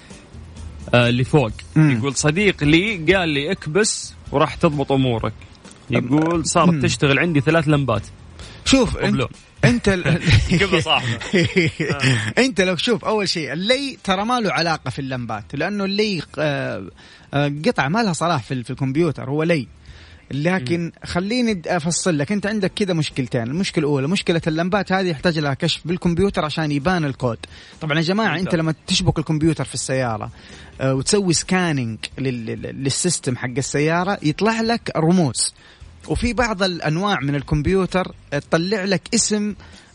آه 0.95 1.09
اللي 1.09 1.25
فوق. 1.25 1.51
مم. 1.77 1.91
يقول 1.91 2.15
صديق 2.15 2.65
لي 2.65 3.15
قال 3.15 3.29
لي 3.29 3.53
اكبس 3.53 4.15
وراح 4.33 4.55
تضبط 4.55 4.93
أمورك. 4.93 5.33
يقول 5.91 6.47
صارت 6.47 6.83
تشتغل 6.83 7.19
عندي 7.19 7.41
ثلاث 7.41 7.69
لمبات. 7.69 8.03
شوف 8.65 8.97
انت. 9.65 9.89
قبل 10.63 10.83
صاحبه. 10.83 11.19
انت 12.45 12.61
لو 12.61 12.77
شوف 12.77 13.05
أول 13.05 13.29
شيء 13.29 13.53
اللي 13.53 13.99
ترى 14.05 14.25
ما 14.25 14.41
له 14.41 14.53
علاقة 14.53 14.91
في 14.91 14.99
اللمبات 14.99 15.45
لأنه 15.55 15.85
اللي 15.85 16.23
آه، 16.39 16.91
آه، 17.35 17.53
قطعة 17.67 17.89
ما 17.89 18.03
لها 18.03 18.13
صلاح 18.13 18.43
في, 18.43 18.71
الكمبيوتر 18.71 19.31
هو 19.31 19.43
لي 19.43 19.69
لكن 20.31 20.93
خليني 21.05 21.63
أفصل 21.67 22.19
لك 22.19 22.33
أنت 22.33 22.47
عندك 22.47 22.73
كذا 22.75 22.95
مشكلتين 22.95 23.43
المشكلة 23.43 23.85
الأولى 23.85 24.09
مشكلة 24.09 24.41
اللمبات 24.47 24.93
هذه 24.93 25.07
يحتاج 25.07 25.39
لها 25.39 25.55
كشف 25.55 25.81
بالكمبيوتر 25.85 26.45
عشان 26.45 26.73
يبان 26.73 27.05
الكود 27.05 27.39
طبعا 27.81 27.97
يا 27.97 28.03
جماعة 28.03 28.39
أنت. 28.39 28.55
لما 28.55 28.75
تشبك 28.87 29.19
الكمبيوتر 29.19 29.65
في 29.65 29.75
السيارة 29.75 30.31
آه، 30.81 30.95
وتسوي 30.95 31.33
scanning 31.33 31.99
لل 32.19 32.48
system 32.48 33.37
حق 33.37 33.49
السيارة 33.59 34.19
يطلع 34.23 34.61
لك 34.61 34.93
رموز 34.97 35.55
وفي 36.09 36.33
بعض 36.33 36.63
الأنواع 36.63 37.21
من 37.21 37.35
الكمبيوتر 37.35 38.15
تطلع 38.31 38.85
لك 38.85 39.03
اسم 39.15 39.55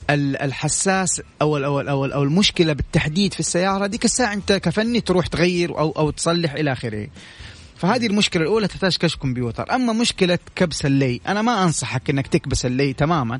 ال- 0.09 0.37
الحساس 0.41 1.21
أو 1.41 1.57
أو 1.57 1.79
أو, 1.79 2.05
ال 2.05 2.11
أو 2.13 2.23
المشكلة 2.23 2.73
بالتحديد 2.73 3.33
في 3.33 3.39
السيارة 3.39 3.87
ديك 3.87 4.05
الساعة 4.05 4.33
أنت 4.33 4.53
كفني 4.53 5.01
تروح 5.01 5.27
تغير 5.27 5.79
أو 5.79 5.91
أو 5.91 6.09
تصلح 6.09 6.53
إلى 6.53 6.71
آخره. 6.71 7.07
فهذه 7.77 8.07
المشكلة 8.07 8.43
الأولى 8.43 8.67
تحتاج 8.67 8.97
كشف 8.97 9.15
كمبيوتر. 9.15 9.75
أما 9.75 9.93
مشكلة 9.93 10.39
كبس 10.55 10.85
اللي 10.85 11.21
أنا 11.27 11.41
ما 11.41 11.63
أنصحك 11.63 12.09
إنك 12.09 12.27
تكبس 12.27 12.65
اللي 12.65 12.93
تماما. 12.93 13.39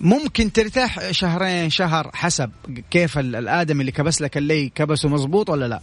ممكن 0.00 0.52
ترتاح 0.52 1.10
شهرين 1.10 1.70
شهر 1.70 2.10
حسب 2.14 2.50
كيف 2.90 3.18
ال- 3.18 3.36
الادمي 3.36 3.80
اللي 3.80 3.92
كبس 3.92 4.22
لك 4.22 4.36
اللي 4.36 4.68
كبسه 4.68 5.08
مزبوط 5.08 5.50
ولا 5.50 5.68
لا. 5.68 5.80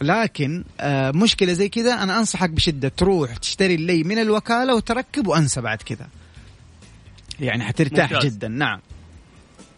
لكن 0.00 0.64
آه 0.80 1.10
مشكلة 1.10 1.52
زي 1.52 1.68
كذا 1.68 1.94
أنا 2.02 2.18
أنصحك 2.18 2.50
بشدة 2.50 2.88
تروح 2.88 3.36
تشتري 3.36 3.74
اللي 3.74 4.04
من 4.04 4.18
الوكالة 4.18 4.74
وتركب 4.74 5.26
وأنسى 5.26 5.60
بعد 5.60 5.82
كذا 5.82 6.08
يعني 7.40 7.64
حترتاح 7.64 8.12
ممتاز. 8.12 8.32
جدا 8.36 8.48
نعم 8.48 8.80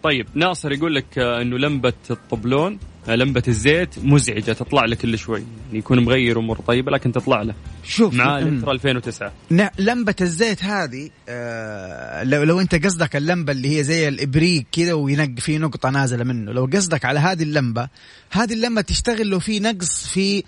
طيب 0.02 0.26
ناصر 0.34 0.72
يقول 0.72 0.94
لك 0.94 1.18
آه، 1.18 1.42
إنه 1.42 1.58
لمبة 1.58 1.92
الطبلون 2.10 2.78
آه، 3.08 3.14
لمبه 3.14 3.42
الزيت 3.48 3.88
مزعجة 4.02 4.52
تطلع 4.52 4.84
لك 4.84 4.98
كل 4.98 5.18
شوي. 5.18 5.38
يعني 5.66 5.78
يكون 5.78 6.04
مغير 6.04 6.38
أمور. 6.38 6.58
طيبه 6.60 6.90
لكن 6.92 7.12
تطلع 7.12 7.42
له. 7.42 7.54
شوف 7.84 8.14
مع. 8.14 8.38
الإنترا 8.38 8.72
2009 8.72 9.32
ن- 9.50 9.68
لمبة 9.78 10.14
الزيت 10.20 10.64
هذه 10.64 11.10
آه 11.28 12.22
لو 12.24 12.42
لو 12.42 12.60
أنت 12.60 12.74
قصدك 12.84 13.16
اللمبة 13.16 13.52
اللي 13.52 13.78
هي 13.78 13.82
زي 13.84 14.08
الإبريق 14.08 14.64
كذا 14.72 14.92
وينق 14.92 15.40
في 15.40 15.58
نقطة 15.58 15.90
نازلة 15.90 16.24
منه 16.24 16.52
لو 16.52 16.68
قصدك 16.72 17.04
على 17.04 17.20
هذه 17.20 17.42
اللمبة 17.42 17.88
هذه 18.30 18.52
اللمبة 18.52 18.80
تشتغل 18.80 19.26
لو 19.26 19.38
في 19.40 19.60
نقص 19.60 20.06
في 20.08 20.44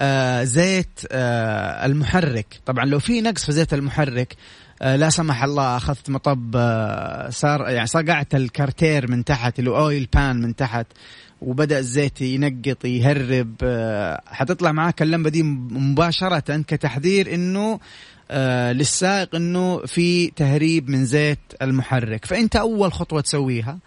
آه 0.00 0.44
زيت 0.44 1.00
آه 1.12 1.86
المحرك. 1.86 2.46
طبعا 2.66 2.84
لو 2.84 2.98
في 2.98 3.20
نقص 3.20 3.44
في 3.46 3.52
زيت 3.52 3.74
المحرك 3.74 4.36
آه 4.82 4.96
لا 4.96 5.10
سمح 5.10 5.42
الله 5.44 5.76
أخذت 5.76 6.10
مطب 6.10 6.52
آه 6.56 7.30
صار 7.30 7.68
يعني 7.68 7.86
صقعت 7.86 8.34
الكارتير 8.34 9.10
من 9.10 9.24
تحت 9.24 9.58
ال 9.58 9.70
oil 9.70 10.08
pan 10.14 10.40
من 10.40 10.56
تحت. 10.56 10.86
وبدأ 11.40 11.78
الزيت 11.78 12.20
ينقط 12.20 12.84
يهرب 12.84 13.54
آه، 13.62 14.20
حتطلع 14.26 14.72
معاك 14.72 15.02
اللمبة 15.02 15.30
دي 15.30 15.42
مباشرة 15.42 16.62
كتحذير 16.62 17.34
إنه 17.34 17.80
آه 18.30 18.72
للسائق 18.72 19.34
إنه 19.34 19.78
في 19.86 20.30
تهريب 20.30 20.88
من 20.90 21.04
زيت 21.04 21.38
المحرك. 21.62 22.24
فأنت 22.24 22.56
أول 22.56 22.92
خطوة 22.92 23.20
تسويها 23.20 23.78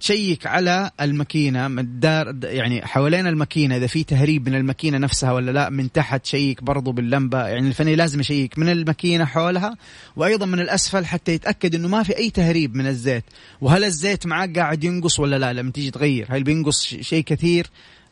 check 0.00 0.46
على 0.46 0.90
الماكينة 1.00 1.66
الدار 1.66 2.34
يعني 2.44 2.86
حوالين 2.86 3.26
الماكينة 3.26 3.76
إذا 3.76 3.86
في 3.86 4.04
تهريب 4.04 4.48
من 4.48 4.54
الماكينة 4.54 4.98
نفسها 4.98 5.32
ولا 5.32 5.50
لا 5.50 5.70
من 5.70 5.92
تحت 5.92 6.26
check 6.26 6.62
برضو 6.62 6.92
باللمبة 6.92 7.46
يعني 7.46 7.68
الفني 7.68 7.96
لازم 7.96 8.20
يشيك 8.20 8.58
من 8.58 8.68
الماكينة 8.68 9.24
حولها 9.24 9.76
وأيضا 10.16 10.46
من 10.46 10.60
الأسفل 10.60 11.06
حتى 11.06 11.32
يتأكد 11.32 11.74
إنه 11.74 11.88
ما 11.88 12.02
في 12.02 12.16
أي 12.16 12.30
تهريب 12.30 12.74
من 12.74 12.86
الزيت. 12.86 13.24
وهل 13.60 13.84
الزيت 13.84 14.26
معك 14.26 14.58
قاعد 14.58 14.84
ينقص 14.84 15.20
ولا 15.20 15.38
لا؟ 15.38 15.52
لما 15.52 15.70
تيجي 15.70 15.90
تغير 15.90 16.26
هل 16.30 16.42
بينقص 16.42 16.86
شيء 16.86 17.24
كثير 17.24 17.66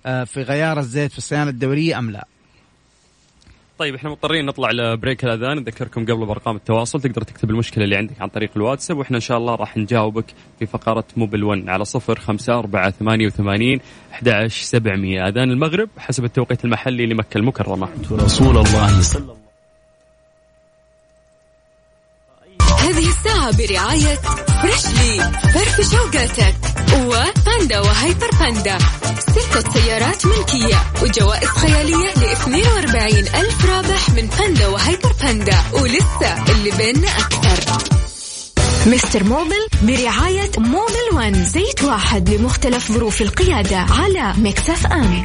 آه، 0.07 0.25
في 0.25 0.43
غيار 0.43 0.79
الزيت 0.79 1.13
في 1.13 1.19
الصيانة 1.19 1.51
الدورية 1.51 1.99
أم 1.99 2.11
لا؟ 2.11 2.27
طيب 3.79 3.95
إحنا 3.95 4.11
مضطرين 4.11 4.47
نطلع 4.47 4.71
لبريك 4.71 5.25
الأذان. 5.25 5.57
نذكركم 5.57 6.03
قبل 6.03 6.27
بأرقام 6.27 6.57
التواصل 6.57 7.01
تقدر 7.01 7.23
تكتب 7.23 7.51
المشكلة 7.51 7.85
اللي 7.85 7.97
عندك 7.97 8.21
عن 8.21 8.29
طريق 8.29 8.51
الواتساب 8.57 8.99
وإحنا 8.99 9.17
إن 9.17 9.21
شاء 9.21 9.39
الله 9.39 9.55
راح 9.55 9.77
نجاوبك 9.77 10.25
في 10.59 10.67
فقرة 10.67 11.05
موبل 11.17 11.45
1 11.45 11.69
على 11.69 11.85
صفر 11.85 12.19
خمسة 12.21 12.59
أربعة 12.59 12.91
ثمانية 12.91 13.27
وثمانين 13.27 13.81
أحد 14.13 14.29
عشر 14.29 14.63
سبعمية. 14.63 15.29
أذان 15.29 15.51
المغرب 15.51 15.89
حسب 15.99 16.25
التوقيت 16.25 16.65
المحلي 16.65 17.07
لمكة 17.07 17.39
المكرمة. 17.39 17.89
رسول 18.13 18.57
الله 18.57 19.01
صلى 19.01 19.23
الله 19.23 19.48
هذه 22.89 23.09
الساعة 23.09 23.57
برعاية 23.57 24.19
فريشلي 24.63 25.33
فرف 25.55 25.91
شوقاتك 25.91 26.55
وباندا 26.95 27.81
وهيبر 27.81 28.31
باندا. 28.41 28.79
ستة 29.19 29.73
سيارات 29.73 30.27
ملكية 30.27 30.77
وجوائز 31.03 31.49
خيالية 31.49 32.09
ل 32.17 32.25
42 32.25 33.19
ألف 33.19 33.67
رابح 33.67 34.11
من 34.11 34.29
باندا 34.39 34.67
وهيبر 34.67 35.13
باندا. 35.23 35.59
ولسه 35.73 36.53
اللي 36.53 36.71
بيننا 36.71 37.09
أكثر. 37.09 37.79
مستر 38.87 39.25
موبل 39.25 39.67
برعاية 39.83 40.51
موبل 40.59 41.09
ون 41.13 41.45
زيت 41.45 41.85
واحد 41.85 42.31
لمختلف 42.31 42.93
ظروف 42.93 43.23
القيادة 43.23 43.79
على 43.79 44.35
مكسف 44.39 44.87
أم. 44.87 45.25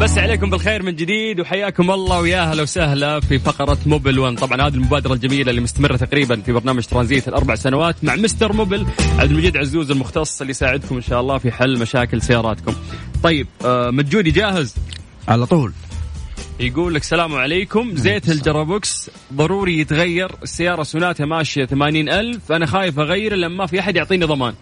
مسا 0.00 0.18
عليكم 0.18 0.50
بالخير 0.50 0.82
من 0.82 0.96
جديد 0.96 1.40
وحياكم 1.40 1.90
الله 1.90 2.20
ويا 2.20 2.40
أهلا 2.40 2.62
وسهلا 2.62 3.20
في 3.20 3.38
فقرة 3.38 3.78
موبل 3.86 4.18
1 4.18 4.38
طبعا 4.38 4.68
هذه 4.68 4.74
المبادرة 4.74 5.14
الجميلة 5.14 5.50
اللي 5.50 5.60
مستمرة 5.60 5.96
تقريبا 5.96 6.40
في 6.40 6.52
برنامج 6.52 6.84
ترانزيت 6.84 7.28
الأربع 7.28 7.54
سنوات 7.54 8.04
مع 8.04 8.16
مستر 8.16 8.52
موبل 8.52 8.86
عبد 9.18 9.30
المجيد 9.30 9.56
عزوز 9.56 9.90
المختص 9.90 10.40
اللي 10.40 10.50
يساعدكم 10.50 10.96
إن 10.96 11.02
شاء 11.02 11.20
الله 11.20 11.38
في 11.38 11.50
حل 11.52 11.78
مشاكل 11.78 12.22
سياراتكم. 12.22 12.74
طيب 13.22 13.46
آه 13.64 13.90
مجودي 13.90 14.30
جاهز؟ 14.30 14.74
على 15.28 15.46
طول. 15.46 15.72
يقول 16.60 16.94
لك 16.94 17.02
السلام 17.02 17.34
عليكم. 17.34 17.96
زيت 17.96 18.28
ال 18.28 18.38
gearbox 18.38 19.10
ضروري 19.32 19.78
يتغير 19.78 20.30
السيارة 20.42 20.82
سوناتا 20.82 21.26
ماشية 21.26 21.64
ثمانين 21.64 22.08
ألف 22.08 22.52
أنا 22.52 22.66
خايف 22.66 22.98
أغير 22.98 23.34
لما 23.34 23.56
ما 23.56 23.66
في 23.66 23.80
أحد 23.80 23.96
يعطيني 23.96 24.24
ضمان. 24.24 24.54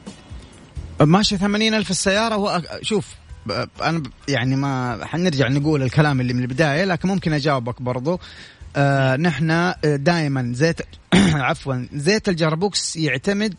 ماشي 1.00 1.36
ثمانين 1.36 1.74
ألف 1.74 1.90
السيارة 1.90 2.34
هو 2.34 2.62
شوف 2.82 3.06
ب- 3.46 4.06
يعني 4.28 4.56
ما 4.56 4.98
حنرجع 5.06 5.48
نقول 5.48 5.82
الكلام 5.82 6.20
اللي 6.20 6.34
من 6.34 6.42
البداية 6.42 6.84
لكن 6.84 7.08
ممكن 7.08 7.32
أجاوبك 7.32 7.82
برضو. 7.82 8.20
آه 8.76 9.16
نحن 9.16 9.72
دائما 9.84 10.52
زيت 10.54 10.80
عفوا 11.48 11.86
زيت 11.92 12.28
ال 12.28 12.37
gearbox 12.37 12.96
يعتمد 12.96 13.54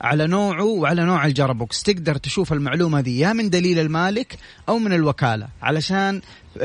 على 0.00 0.26
نوعه 0.26 0.64
وعلى 0.64 1.04
نوع 1.04 1.26
ال 1.26 1.32
gearbox. 1.32 1.82
تقدر 1.82 2.16
تشوف 2.16 2.52
المعلومة 2.52 3.00
دي 3.00 3.18
يا 3.18 3.32
من 3.32 3.50
دليل 3.50 3.78
المالك 3.78 4.36
أو 4.68 4.78
من 4.78 4.92
الوكالة. 4.92 5.48
علشان 5.62 6.20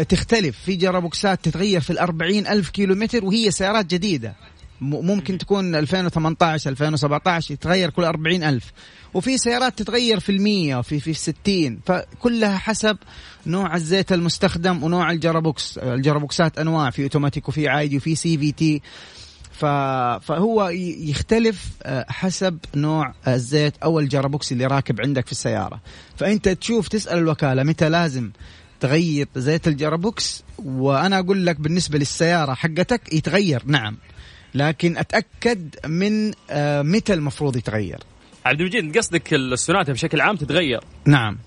تختلف 0.10 0.58
في 0.66 0.76
gearbox 0.76 1.37
ات 1.37 1.46
تتغير 1.46 1.82
في 1.82 1.90
الأربعين 1.90 2.48
ألف 2.48 2.70
كيلو 2.70 2.96
متر 2.96 3.26
وهي 3.26 3.52
سيارات 3.52 3.86
جديدة. 3.86 4.34
ممكن 4.84 5.38
تكون 5.38 5.76
2018 5.76 6.70
2017 6.70 7.54
يتغير 7.54 7.90
كل 7.90 8.04
40 8.04 8.44
ألف. 8.44 8.72
وفي 9.14 9.38
سيارات 9.38 9.78
تتغير 9.78 10.20
في 10.20 10.32
المية 10.32 10.76
وفي 10.76 11.00
في 11.00 11.12
الستين. 11.12 11.80
فكلها 11.86 12.58
حسب 12.58 12.98
نوع 13.48 13.76
الزيت 13.76 14.12
المستخدم 14.12 14.84
ونوع 14.84 15.12
ال 15.12 15.19
gearbox. 15.19 15.78
ال 15.78 15.87
gearbox 15.87 16.51
ات 16.51 16.60
أنواع 16.60 16.90
في 16.90 17.04
أوتوماتيك 17.04 17.48
وفي 17.48 17.68
عادي 17.68 17.98
وفي 17.98 18.16
CVT. 18.16 18.82
فهو 20.22 20.70
يختلف 20.74 21.70
آه، 21.84 22.06
حسب 22.10 22.58
نوع 22.76 23.14
الزيت 23.28 23.74
أو 23.84 24.00
ال 24.00 24.06
gearbox 24.06 24.52
اللي 24.52 24.66
راكب 24.66 25.02
عندك 25.02 25.26
في 25.26 25.32
السيارة. 25.32 25.82
فأنت 26.18 26.50
تشوف 26.50 26.88
تسأل 26.88 27.18
الوكالة 27.18 27.64
متى 27.64 27.90
لازم 27.90 28.32
تغير 28.80 29.28
زيت 29.36 29.68
ال 29.68 29.76
gearbox؟ 29.76 30.44
وأنا 30.66 31.20
أقول 31.20 31.46
لك 31.46 31.60
بالنسبة 31.60 31.98
للسيارة 31.98 32.54
حقتك 32.54 33.14
يتغير 33.14 33.64
نعم. 33.66 33.98
لكن 34.56 34.98
أتأكد 34.98 35.76
من 35.88 36.32
آه، 36.50 36.82
متى 36.82 37.14
المفروض 37.14 37.58
يتغير. 37.58 38.00
عبد 38.46 38.62
المجيد 38.62 38.98
قصدك 38.98 39.34
السوناتا 39.34 39.92
بشكل 39.92 40.22
عام 40.22 40.36
تتغير؟ 40.36 40.80
نعم. 41.06 41.38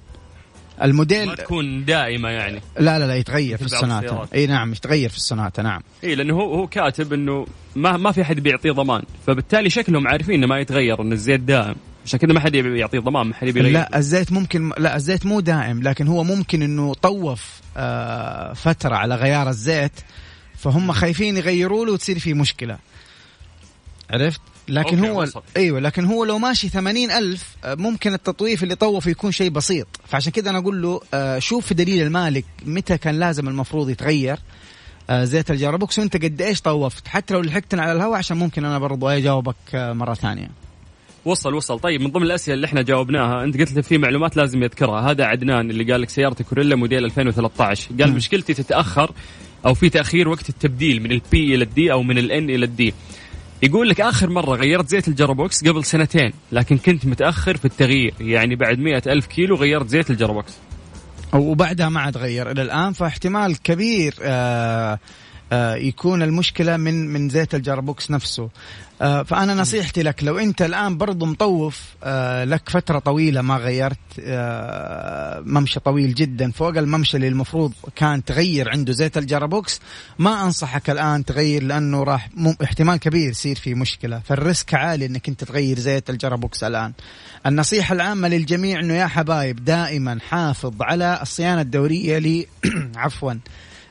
الموديل 0.83 1.27
ما 1.27 1.35
تكون 1.35 1.85
دائمة 1.85 2.29
يعني. 2.29 2.61
لا 2.79 2.99
لا 2.99 3.07
لا 3.07 3.16
يتغير 3.16 3.57
في 3.57 3.64
السوناتا. 3.64 4.29
إي 4.35 4.47
نعم 4.47 4.73
يتغير 4.73 5.09
في 5.09 5.16
السوناتا 5.16 5.62
نعم. 5.62 5.81
إي 6.05 6.14
لأنه 6.14 6.35
هو 6.35 6.55
هو 6.55 6.66
كاتب 6.66 7.12
إنه 7.12 7.47
ما 7.77 7.97
ما 7.97 8.12
في 8.12 8.23
أحد 8.23 8.40
بيعطيه 8.40 8.73
ضمان. 8.73 9.03
فبالتالي 9.27 9.71
شكلهم 9.71 10.09
عارفين 10.09 10.35
إنه 10.35 10.47
ما 10.47 10.59
يتغير 10.61 11.03
انه 11.03 11.12
الزيت 11.12 11.40
دائم. 11.40 11.75
عشان 12.07 12.19
كذا 12.19 12.33
ما 12.33 12.40
حد 12.40 12.55
يعطيه 12.55 12.99
ضمان 12.99 13.27
ما 13.27 13.35
حد 13.35 13.49
يبي 13.49 13.61
لا 13.61 13.99
الزيت 13.99 14.33
ممكن 14.33 14.73
لا 14.79 14.97
الزيت 14.97 15.27
مو 15.27 15.40
دائم 15.40 15.83
لكن 15.83 16.07
هو 16.07 16.25
ممكن 16.25 16.62
إنه 16.62 16.95
طوف 16.95 17.61
آه 17.77 18.53
فترة 18.53 18.95
على 18.95 19.14
غيار 19.14 19.49
الزيت 19.49 19.92
فهم 20.57 20.92
خايفين 20.92 21.37
يغيروا 21.37 21.87
له 21.87 21.92
وتصير 21.92 22.19
في 22.19 22.35
مشكلة. 22.35 22.79
عرفت؟ 24.11 24.40
لكن 24.69 25.05
هو 25.05 25.23
وصل. 25.23 25.42
أيوه 25.57 25.81
لكن 25.81 26.05
هو 26.05 26.25
لو 26.25 26.38
ماشي 26.38 26.69
ثمانين 26.69 27.11
ألف 27.11 27.57
آه، 27.64 27.75
ممكن 27.75 28.14
التطويف 28.14 28.62
اللي 28.62 28.75
طوفه 28.75 29.11
يكون 29.11 29.33
شيء 29.33 29.51
بسيط. 29.51 29.87
فعشان 30.09 30.33
كذا 30.33 30.51
أنا 30.51 30.59
أقول 30.59 30.83
له 30.83 31.01
آه، 31.14 31.38
شوف 31.38 31.66
في 31.66 31.75
دليل 31.75 32.03
المالك 32.03 32.45
متى 32.66 32.99
كان 32.99 33.19
لازم 33.19 33.49
المفروض 33.49 33.90
يتغير. 33.90 34.38
آه، 35.11 35.25
زيت 35.25 35.51
الجرابوكس 35.51 35.99
وأنت 35.99 36.25
قد 36.25 36.42
إيش 36.42 36.61
طوفت؟ 36.61 37.09
حتى 37.09 37.35
لو 37.35 37.40
لحقتنا 37.40 37.83
على 37.83 37.92
الهواء 37.92 38.19
عشان 38.19 38.37
ممكن 38.37 38.64
أنا 38.64 38.79
برضو 38.79 39.09
أجاوبك 39.09 39.57
مرة 39.75 40.14
ثانية. 40.14 40.51
وصل 41.25 41.55
وصل. 41.55 41.79
طيب 41.79 42.01
من 42.01 42.11
ضمن 42.11 42.23
الأسئلة 42.23 42.55
اللي 42.55 42.66
إحنا 42.66 42.83
جاوبناها 42.83 43.45
أنت 43.45 43.61
قلت 43.61 43.73
لي 43.73 43.83
في 43.83 43.99
معلومات 43.99 44.37
لازم 44.37 44.62
يذكرها. 44.62 45.11
هذا 45.11 45.25
عدنان 45.25 45.71
اللي 45.71 45.92
قال 45.92 46.01
لك 46.01 46.09
سيارتي 46.09 46.45
كوريلا 46.45 46.77
موديل 46.77 47.05
2013 47.05 47.88
قال 48.01 48.11
مم. 48.11 48.16
مشكلتي 48.16 48.55
تتأخر 48.55 49.11
أو 49.66 49.75
في 49.75 49.88
تأخير 49.88 50.29
وقت 50.29 50.49
التبديل 50.49 51.03
من 51.03 51.12
ال 51.12 51.34
P 51.34 51.55
إلى 51.55 51.64
ال 51.64 51.79
D 51.79 51.92
أو 51.92 52.03
من 52.03 52.19
ال 52.19 52.35
N 52.35 52.51
إلى 52.51 52.64
ال 52.64 52.75
D. 52.75 52.95
يقول 53.62 53.88
لك 53.88 54.01
آخر 54.01 54.31
مرة 54.31 54.57
غيرت 54.57 54.88
زيت 54.88 55.09
ال 55.09 55.15
gearbox 55.15 55.64
قبل 55.64 55.85
سنتين 55.85 56.33
لكن 56.53 56.79
كنت 56.79 57.07
متأخر 57.07 57.57
في 57.57 57.64
التغيير 57.64 58.14
يعني 58.21 58.57
بعد 58.57 58.79
مئة 58.79 59.03
ألف 59.07 59.27
كيلو 59.27 59.57
غيرت 59.57 59.88
زيت 59.88 60.11
ال 60.11 60.15
gearbox. 60.15 60.53
وبعدها 61.35 61.88
ما 61.88 62.01
عاد 62.01 62.16
غير. 62.16 62.51
إلى 62.51 62.62
الآن 62.62 62.92
فاحتمال 62.92 63.62
كبير 63.62 64.14
آه 64.23 64.99
يكون 65.75 66.23
المشكلة 66.23 66.77
من 66.77 67.09
من 67.09 67.29
زيت 67.29 67.55
ال 67.55 67.62
gearbox 67.62 68.11
نفسه. 68.11 68.51
آه 69.03 69.23
فأنا 69.23 69.55
نصيحتي 69.55 70.03
لك 70.03 70.25
لو 70.25 70.39
أنت 70.39 70.63
الآن 70.63 70.97
برضو 70.97 71.27
مطوف 71.27 71.83
آه 72.05 72.45
لك 72.45 72.69
فترة 72.69 72.99
طويلة 72.99 73.43
ما 73.43 73.57
غيرت 73.57 73.99
آه 74.21 75.41
ممشى 75.41 75.81
طويل 75.81 76.15
جدا 76.15 76.51
فوق 76.51 76.69
الممشى 76.79 77.17
اللي 77.17 77.29
المفروض 77.29 77.73
كان 77.97 78.25
تغير 78.25 78.71
عنده 78.71 78.93
زيت 78.93 79.19
ال 79.19 79.26
gearbox 79.26 79.81
ما 80.19 80.45
أنصحك 80.45 80.91
الآن 80.91 81.25
تغير 81.25 81.63
لأنه 81.63 82.03
راح 82.03 82.29
احتمال 82.65 82.97
كبير 82.97 83.31
يصير 83.31 83.57
في 83.57 83.75
مشكلة. 83.75 84.19
فال 84.19 84.37
risk 84.37 84.75
عالي 84.75 85.07
إنك 85.07 85.29
أنت 85.29 85.45
تغير 85.45 85.79
زيت 85.79 86.11
ال 86.11 86.17
gearbox 86.17 86.64
الآن. 86.65 86.93
النصيحة 87.47 87.95
العامة 87.95 88.29
للجميع 88.29 88.81
إنه 88.81 88.95
يا 88.95 89.07
حبايب 89.07 89.65
دائما 89.65 90.19
حافظ 90.29 90.75
على 90.83 91.19
الصيانة 91.23 91.61
الدورية 91.61 92.19
ل 92.19 92.47
عفوا 92.97 93.33
آه 93.33 93.39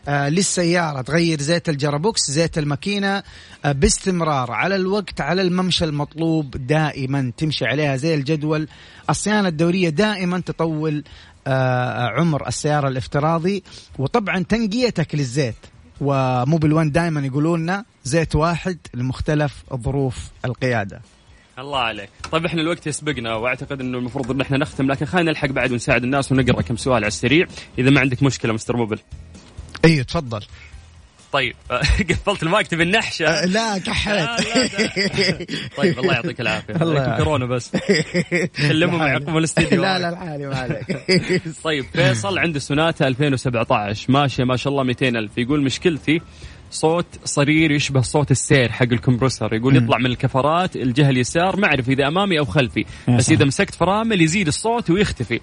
للسيارة. 0.08 1.02
تغير 1.02 1.41
زيت 1.41 1.70
ال 1.69 1.77
gearbox 1.77 2.32
زيت 2.32 2.58
الماكينة 2.58 3.24
آه 3.65 3.72
باستمرار. 3.72 4.52
على 4.52 4.76
الوقت 4.76 5.22
على 5.22 5.41
الممشى 5.41 5.86
المطلوب 5.86 6.68
دائما. 6.68 7.32
تمشي 7.38 7.65
عليها 7.65 7.96
زي 7.96 8.15
الجدول. 8.15 8.68
الصيانة 9.10 9.48
الدورية 9.48 9.89
دائما 9.89 10.39
تطول 10.39 11.04
آه 11.48 12.08
عمر 12.08 12.48
السيارة 12.48 12.88
الافتراضي. 12.88 13.63
وطبعا 14.00 14.44
تنقيتك 14.44 15.15
للزيت. 15.15 15.56
وموبل 16.02 16.74
وان 16.74 16.91
دائما 16.91 17.26
يقولون 17.26 17.62
لنا 17.62 17.86
زيت 18.04 18.36
واحد 18.36 18.78
لمختلف 18.94 19.63
ظروف 19.76 20.18
القيادة. 20.46 21.02
الله 21.60 21.80
عليك. 21.80 22.10
طيب 22.32 22.46
إحنا 22.46 22.62
الوقت 22.62 22.88
يسبقنا 22.88 23.36
وأعتقد 23.36 23.82
إنه 23.82 23.98
المفروض 23.98 24.32
إن 24.32 24.41
إحنا 24.41 24.58
نختم 24.58 24.91
لكن 24.91 25.06
خلينا 25.06 25.32
نلحق 25.32 25.48
بعد 25.48 25.72
ونساعد 25.72 26.04
الناس 26.04 26.32
ونقرأ 26.32 26.62
كم 26.62 26.78
سؤال 26.78 26.96
على 26.96 27.08
السريع. 27.08 27.48
إذا 27.80 27.89
ما 27.89 28.00
عندك 28.02 28.24
مشكلة 28.24 28.54
مستر 28.54 28.78
موبل 28.78 29.00
أيوه 29.86 30.04
تفضل. 30.04 30.41
طيب 31.32 31.56
قفلت 32.10 32.43
المايك 32.43 32.67
تبي 32.67 32.84
النحشة؟ 32.84 33.28
آه 33.28 33.45
لا 33.45 33.78
كحيت. 33.78 34.15
لا. 34.15 35.45
طيب 35.78 36.00
الله 36.00 36.13
يعطيك 36.13 36.41
العافية. 36.41 36.74
الله. 36.84 37.17
كورونا 37.17 37.45
بس. 37.45 37.71
كلمهم 38.62 39.02
يعقبوا 39.02 39.39
الاستديو. 39.39 39.82
لا 39.82 40.00
لا 40.00 40.10
الحالي 40.10 40.48
ما 40.48 40.56
عليك. 40.56 41.02
طيب 41.63 41.86
فيصل 41.93 42.38
عنده 42.38 42.60
سوناتا 42.60 43.08
2017 43.08 44.12
ماشيه 44.12 44.43
ما 44.43 44.58
شاء 44.58 44.74
الله 44.74 44.84
200 44.84 45.08
ألف. 45.08 45.38
يقول 45.38 45.63
مشكلتي 45.63 46.21
صوت 46.71 47.06
صرير 47.26 47.71
يشبه 47.71 48.02
صوت 48.02 48.32
السير 48.32 48.71
حق 48.71 48.88
الكمبرسر 48.91 49.54
يقول 49.54 49.76
يطلع 49.76 49.98
من 49.98 50.06
الكفرات 50.06 50.76
الجهة 50.76 51.10
اليسار 51.10 51.58
ما 51.58 51.67
اعرف 51.67 51.89
إذا 51.89 52.08
أمامي 52.08 52.39
أو 52.39 52.45
خلفي. 52.45 52.86
بس. 53.10 53.30
إذا 53.30 53.45
مسكت 53.45 53.76
فرامل 53.76 54.21
يزيد 54.21 54.48
الصوت 54.48 54.89
ويختفي. 54.89 55.39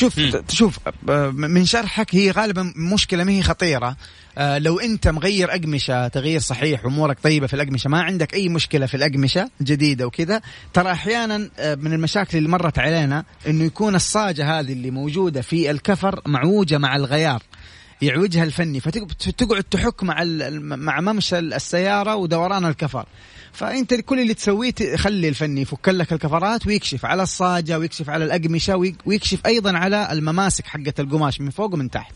شوف 0.00 0.20
شوف 0.48 0.78
آه، 1.08 1.30
من 1.30 1.64
شرحك 1.64 2.14
هي 2.14 2.30
غالبا 2.30 2.72
مشكلة 2.76 3.24
ما 3.24 3.32
هي 3.32 3.42
خطيرة. 3.42 3.96
آه، 4.38 4.58
لو 4.58 4.80
أنت 4.80 5.08
مغير 5.08 5.50
أقمشة 5.54 6.08
تغيير 6.08 6.40
صحيح 6.40 6.84
أمورك 6.84 7.18
طيبة 7.22 7.46
في 7.46 7.54
الأقمشة 7.54 7.90
ما 7.90 8.02
عندك 8.02 8.34
أي 8.34 8.48
مشكلة 8.48 8.86
في 8.86 8.96
الأقمشة 8.96 9.50
جديدة 9.62 10.06
وكذا 10.06 10.40
ترى 10.72 10.92
أحيانا 10.92 11.50
آه، 11.58 11.74
من 11.74 11.92
المشاكل 11.92 12.38
اللي 12.38 12.48
مرت 12.48 12.78
علينا 12.78 13.24
إنه 13.46 13.64
يكون 13.64 13.94
الصاجة 13.94 14.60
هذه 14.60 14.72
اللي 14.72 14.90
موجودة 14.90 15.42
في 15.42 15.70
الكفر 15.70 16.20
معوجة 16.26 16.78
مع 16.78 16.96
الغيار. 16.96 17.42
يعوجها 18.02 18.44
الفني 18.44 18.80
فتقعد 18.80 19.64
تحك 19.70 20.02
مع 20.02 20.24
مع 20.60 21.00
ممشى 21.00 21.38
السيارة 21.38 22.16
ودوران 22.16 22.64
الكفر. 22.64 23.06
فأنت 23.52 23.94
كل 23.94 24.20
اللي 24.20 24.34
تسويه 24.34 24.74
خلي 24.96 25.28
الفني 25.28 25.60
يفك 25.60 25.88
لك 25.88 26.12
الكفرات 26.12 26.66
ويكشف 26.66 27.04
على 27.04 27.22
الصاجة 27.22 27.78
ويكشف 27.78 28.10
على 28.10 28.24
الأقمشة 28.24 28.76
وي- 28.76 28.96
ويكشف 29.06 29.46
أيضا 29.46 29.72
على 29.78 30.12
المماسك 30.12 30.66
حقة 30.66 30.94
القماش 30.98 31.40
من 31.40 31.50
فوق 31.50 31.74
ومن 31.74 31.90
تحت. 31.90 32.14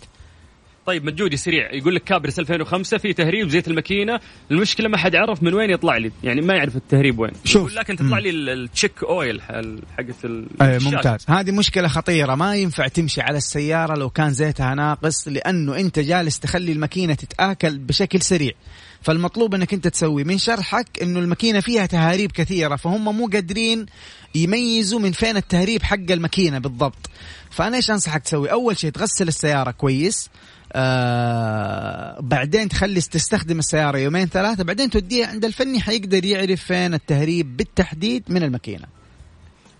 طيب 0.86 1.04
مجودي 1.04 1.36
سريع. 1.36 1.72
يقول 1.74 1.94
لك 1.94 2.04
كابرس 2.04 2.38
2005 2.38 2.98
في 2.98 3.12
تهريب 3.12 3.48
زيت 3.48 3.68
الماكينة. 3.68 4.20
المشكلة 4.50 4.88
ما 4.88 4.96
حد 4.96 5.16
عرف 5.16 5.42
من 5.42 5.54
وين 5.54 5.70
يطلع 5.70 5.96
لي. 5.96 6.10
يعني 6.24 6.40
ما 6.40 6.54
يعرف 6.54 6.76
التهريب 6.76 7.18
وين. 7.18 7.32
شوف. 7.44 7.74
لكن 7.74 7.96
تطلع 7.96 8.18
لي 8.18 8.30
ال- 8.30 8.48
التشيك 8.48 9.04
اويل 9.04 9.42
حقت 9.42 10.24
إيه 10.24 10.76
الشاشة. 10.76 10.90
ممتاز. 10.90 11.24
هذه 11.28 11.50
مشكلة 11.50 11.88
خطيرة. 11.88 12.34
ما 12.34 12.56
ينفع 12.56 12.88
تمشي 12.88 13.20
على 13.20 13.38
السيارة 13.38 13.98
لو 13.98 14.10
كان 14.10 14.30
زيتها 14.30 14.74
ناقص 14.74 15.28
لأنه 15.28 15.76
أنت 15.76 15.98
جالس 15.98 16.40
تخلي 16.40 16.72
الماكينة 16.72 17.14
تتآكل 17.14 17.78
بشكل 17.78 18.22
سريع. 18.22 18.52
فالمطلوب 19.02 19.54
إنك 19.54 19.74
أنت 19.74 19.88
تسوي 19.88 20.24
من 20.24 20.38
شرحك 20.38 21.02
إنه 21.02 21.18
الماكينة 21.20 21.60
فيها 21.60 21.86
تهاريب 21.86 22.32
كثيرة 22.32 22.76
فهم 22.76 23.16
مو 23.16 23.26
قادرين 23.26 23.86
يميزوا 24.34 25.00
من 25.00 25.12
فين 25.12 25.36
التهريب 25.36 25.82
حق 25.82 26.10
الماكينة 26.10 26.58
بالضبط. 26.58 27.10
فأنا 27.50 27.76
إيش 27.76 27.90
أنصحك 27.90 28.22
تسوي؟ 28.22 28.52
أول 28.52 28.78
شيء 28.78 28.90
تغسل 28.90 29.28
السيارة 29.28 29.70
كويس. 29.70 30.30
آه 30.74 32.20
بعدين 32.20 32.68
تخلي 32.68 33.00
تستخدم 33.00 33.58
السيارة 33.58 33.98
يومين 33.98 34.26
ثلاثة 34.26 34.64
بعدين 34.64 34.90
توديها 34.90 35.26
عند 35.26 35.44
الفني 35.44 35.80
حيقدر 35.80 36.24
يعرف 36.24 36.64
فين 36.64 36.94
التهريب 36.94 37.56
بالتحديد 37.56 38.22
من 38.28 38.42
الماكينة. 38.42 38.86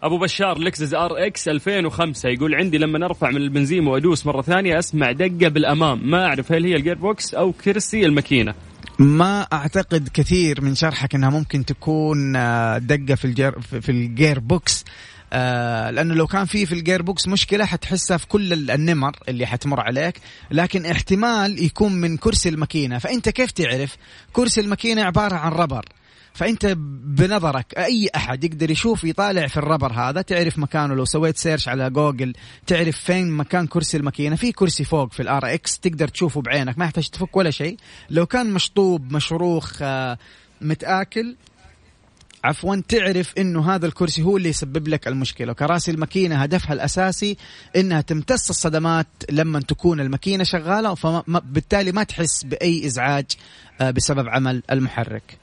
أبو 0.02 0.18
بشار 0.18 0.58
لكزس 0.58 0.94
RX 0.94 1.48
2005 1.48 2.28
يقول 2.28 2.54
عندي 2.54 2.78
لما 2.78 3.06
ارفع 3.06 3.30
من 3.30 3.36
البنزين 3.36 3.86
وأدوس 3.86 4.26
مرة 4.26 4.42
ثانية 4.42 4.78
أسمع 4.78 5.12
دقة 5.12 5.48
بالأمام. 5.48 6.10
ما 6.10 6.26
أعرف 6.26 6.52
هل 6.52 6.64
هي 6.64 6.76
ال 6.76 6.94
gearbox 6.94 7.34
أو 7.34 7.52
كرسي 7.52 8.06
الماكينة. 8.06 8.54
ما 8.98 9.46
أعتقد 9.52 10.08
كثير 10.14 10.60
من 10.60 10.74
شرحك 10.74 11.14
إنها 11.14 11.30
ممكن 11.30 11.64
تكون 11.64 12.36
آه، 12.36 12.78
دقة 12.78 13.14
في 13.14 13.24
ال 13.24 13.32
gear 13.32 13.60
في 13.60 13.80
في 13.80 13.88
ال 13.88 14.40
gearbox 14.40 14.84
آه 15.32 15.90
لأنه 15.90 16.14
لو 16.14 16.26
كان 16.26 16.44
في 16.44 16.66
في 16.66 16.72
ال 16.74 17.02
gearbox 17.02 17.28
مشكلة 17.28 17.64
حتحسها 17.64 18.16
في 18.16 18.26
كل 18.26 18.52
ال- 18.52 18.70
النمر 18.70 19.16
اللي 19.28 19.46
حتمر 19.46 19.80
عليك 19.80 20.20
لكن 20.50 20.86
احتمال 20.86 21.64
يكون 21.64 21.92
من 21.92 22.16
كرسي 22.16 22.48
الماكينة. 22.48 22.98
فأنت 22.98 23.28
كيف 23.28 23.50
تعرف 23.50 23.96
كرسي 24.32 24.60
الماكينة 24.60 25.02
عبارة 25.04 25.34
عن 25.36 25.52
rubber؟ 25.52 25.84
فأنت 26.34 26.66
بنظرك 27.04 27.74
أي 27.78 28.08
أحد 28.16 28.44
يقدر 28.44 28.70
يشوف 28.70 29.04
يطالع 29.04 29.46
في 29.46 29.56
ال 29.56 29.61
rubber 29.61 29.92
هذا 29.92 30.22
تعرف 30.22 30.58
مكانه. 30.58 30.94
لو 30.94 31.04
سويت 31.04 31.36
search 31.36 31.68
على 31.68 31.90
جوجل 31.90 32.32
تعرف 32.66 32.96
فين 32.98 33.30
مكان 33.30 33.66
كرسي 33.66 33.96
الماكينة. 33.96 34.36
في 34.36 34.52
كرسي 34.52 34.84
فوق 34.84 35.12
في 35.12 35.22
ال 35.22 35.54
RX 35.54 35.78
تقدر 35.78 36.08
تشوفه 36.08 36.42
بعينك 36.42 36.78
ما 36.78 36.84
يحتاج 36.84 37.08
تفك 37.08 37.36
ولا 37.36 37.50
شيء. 37.50 37.76
لو 38.10 38.26
كان 38.26 38.50
مشطوب 38.50 39.12
مشروخ 39.12 39.72
آه، 39.82 40.18
متآكل 40.60 41.36
عفوا 42.44 42.76
تعرف 42.88 43.34
إنه 43.38 43.74
هذا 43.74 43.86
الكرسي 43.86 44.22
هو 44.22 44.36
اللي 44.36 44.48
يسبب 44.48 44.88
لك 44.88 45.08
المشكلة. 45.08 45.52
وكراسي 45.52 45.90
الماكينة 45.90 46.36
هدفها 46.36 46.72
الأساسي 46.72 47.36
إنها 47.76 48.00
تمتص 48.00 48.48
الصدمات 48.48 49.06
لما 49.30 49.60
تكون 49.60 50.00
الماكينة 50.00 50.44
شغالة 50.44 50.94
فبالتالي 50.94 51.92
ما 51.92 52.02
تحس 52.02 52.44
بأي 52.44 52.86
إزعاج 52.86 53.26
آه، 53.80 53.90
بسبب 53.90 54.28
عمل 54.28 54.62
المحرك. 54.70 55.38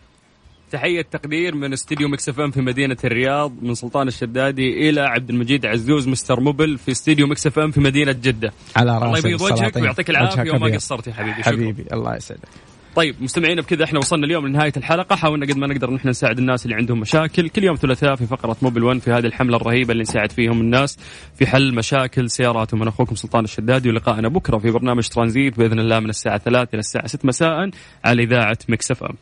تحية 0.72 1.02
تقدير 1.02 1.56
من 1.56 1.74
استديو 1.74 2.08
Mix 2.08 2.30
FM 2.30 2.52
في 2.52 2.62
مدينة 2.62 2.97
الرياض 3.04 3.54
من 3.62 3.74
سلطان 3.76 4.08
الشدادي 4.08 4.89
إلى 4.89 5.02
عبد 5.02 5.30
المجيد 5.30 5.66
عزوز 5.66 6.08
Mister 6.08 6.39
Mobil 6.39 6.78
في 6.78 6.91
استديو 6.91 7.28
Mix 7.28 7.48
FM 7.48 7.72
في 7.72 7.80
مدينة 7.80 8.12
جدة. 8.12 8.54
على 8.76 9.12
راسي 9.12 9.28
يبيض 9.28 9.41
وجهك. 9.41 9.76
ويعطيك 9.76 10.10
العافية 10.10 10.52
وما. 10.52 10.76
قصرت 10.76 11.08
يا 11.08 11.14
حبيبي. 11.14 11.43
شكرا. 11.43 11.54
حبيبي 11.54 11.86
الله 11.93 12.16
يسعدك. 12.16 12.71
طيب 12.96 13.16
مستمعينا 13.22 13.62
بكذا 13.62 13.84
إحنا 13.84 14.00
وصلنا 14.00 14.26
اليوم 14.26 14.48
لنهاية 14.48 14.74
الحلقة. 14.78 15.16
حاولنا 15.16 15.46
قد 15.46 15.58
ما 15.58 15.68
نقدر 15.68 15.92
نحن 15.92 16.08
نساعد 16.08 16.38
الناس 16.38 16.66
اللي 16.66 16.76
عندهم 16.76 17.00
مشاكل. 17.00 17.50
كل 17.50 17.64
يوم 17.64 17.76
ثلاثاء 17.76 18.16
في 18.16 18.26
فقرة 18.26 18.58
Mobil 18.62 18.84
1 18.84 19.00
في 19.00 19.12
هذه 19.12 19.26
الحملة 19.26 19.58
الرهيبة 19.58 19.92
اللي 19.92 20.02
نساعد 20.04 20.32
فيهم 20.32 20.62
الناس 20.62 20.98
في 21.36 21.48
حل 21.48 21.76
مشاكل 21.76 22.30
سياراتهم. 22.30 22.80
من 22.80 22.88
أخوكم 22.88 23.16
سلطان 23.16 23.44
الشدادي 23.44 23.89
ولقائنا 23.89 24.28
بكرة 24.28 24.58
في 24.58 24.72
برنامج 24.72 25.08
ترانزيت 25.08 25.60
بإذن 25.60 25.80
الله 25.80 26.00
من 26.00 26.10
الساعة 26.10 26.38
3 26.38 26.70
إلى 26.74 26.80
الساعة 26.80 27.08
6 27.08 27.28
مساء 27.28 27.70
على 28.06 28.24
إذاعة 28.24 28.58
Mix 28.70 28.92
FM. 28.92 29.16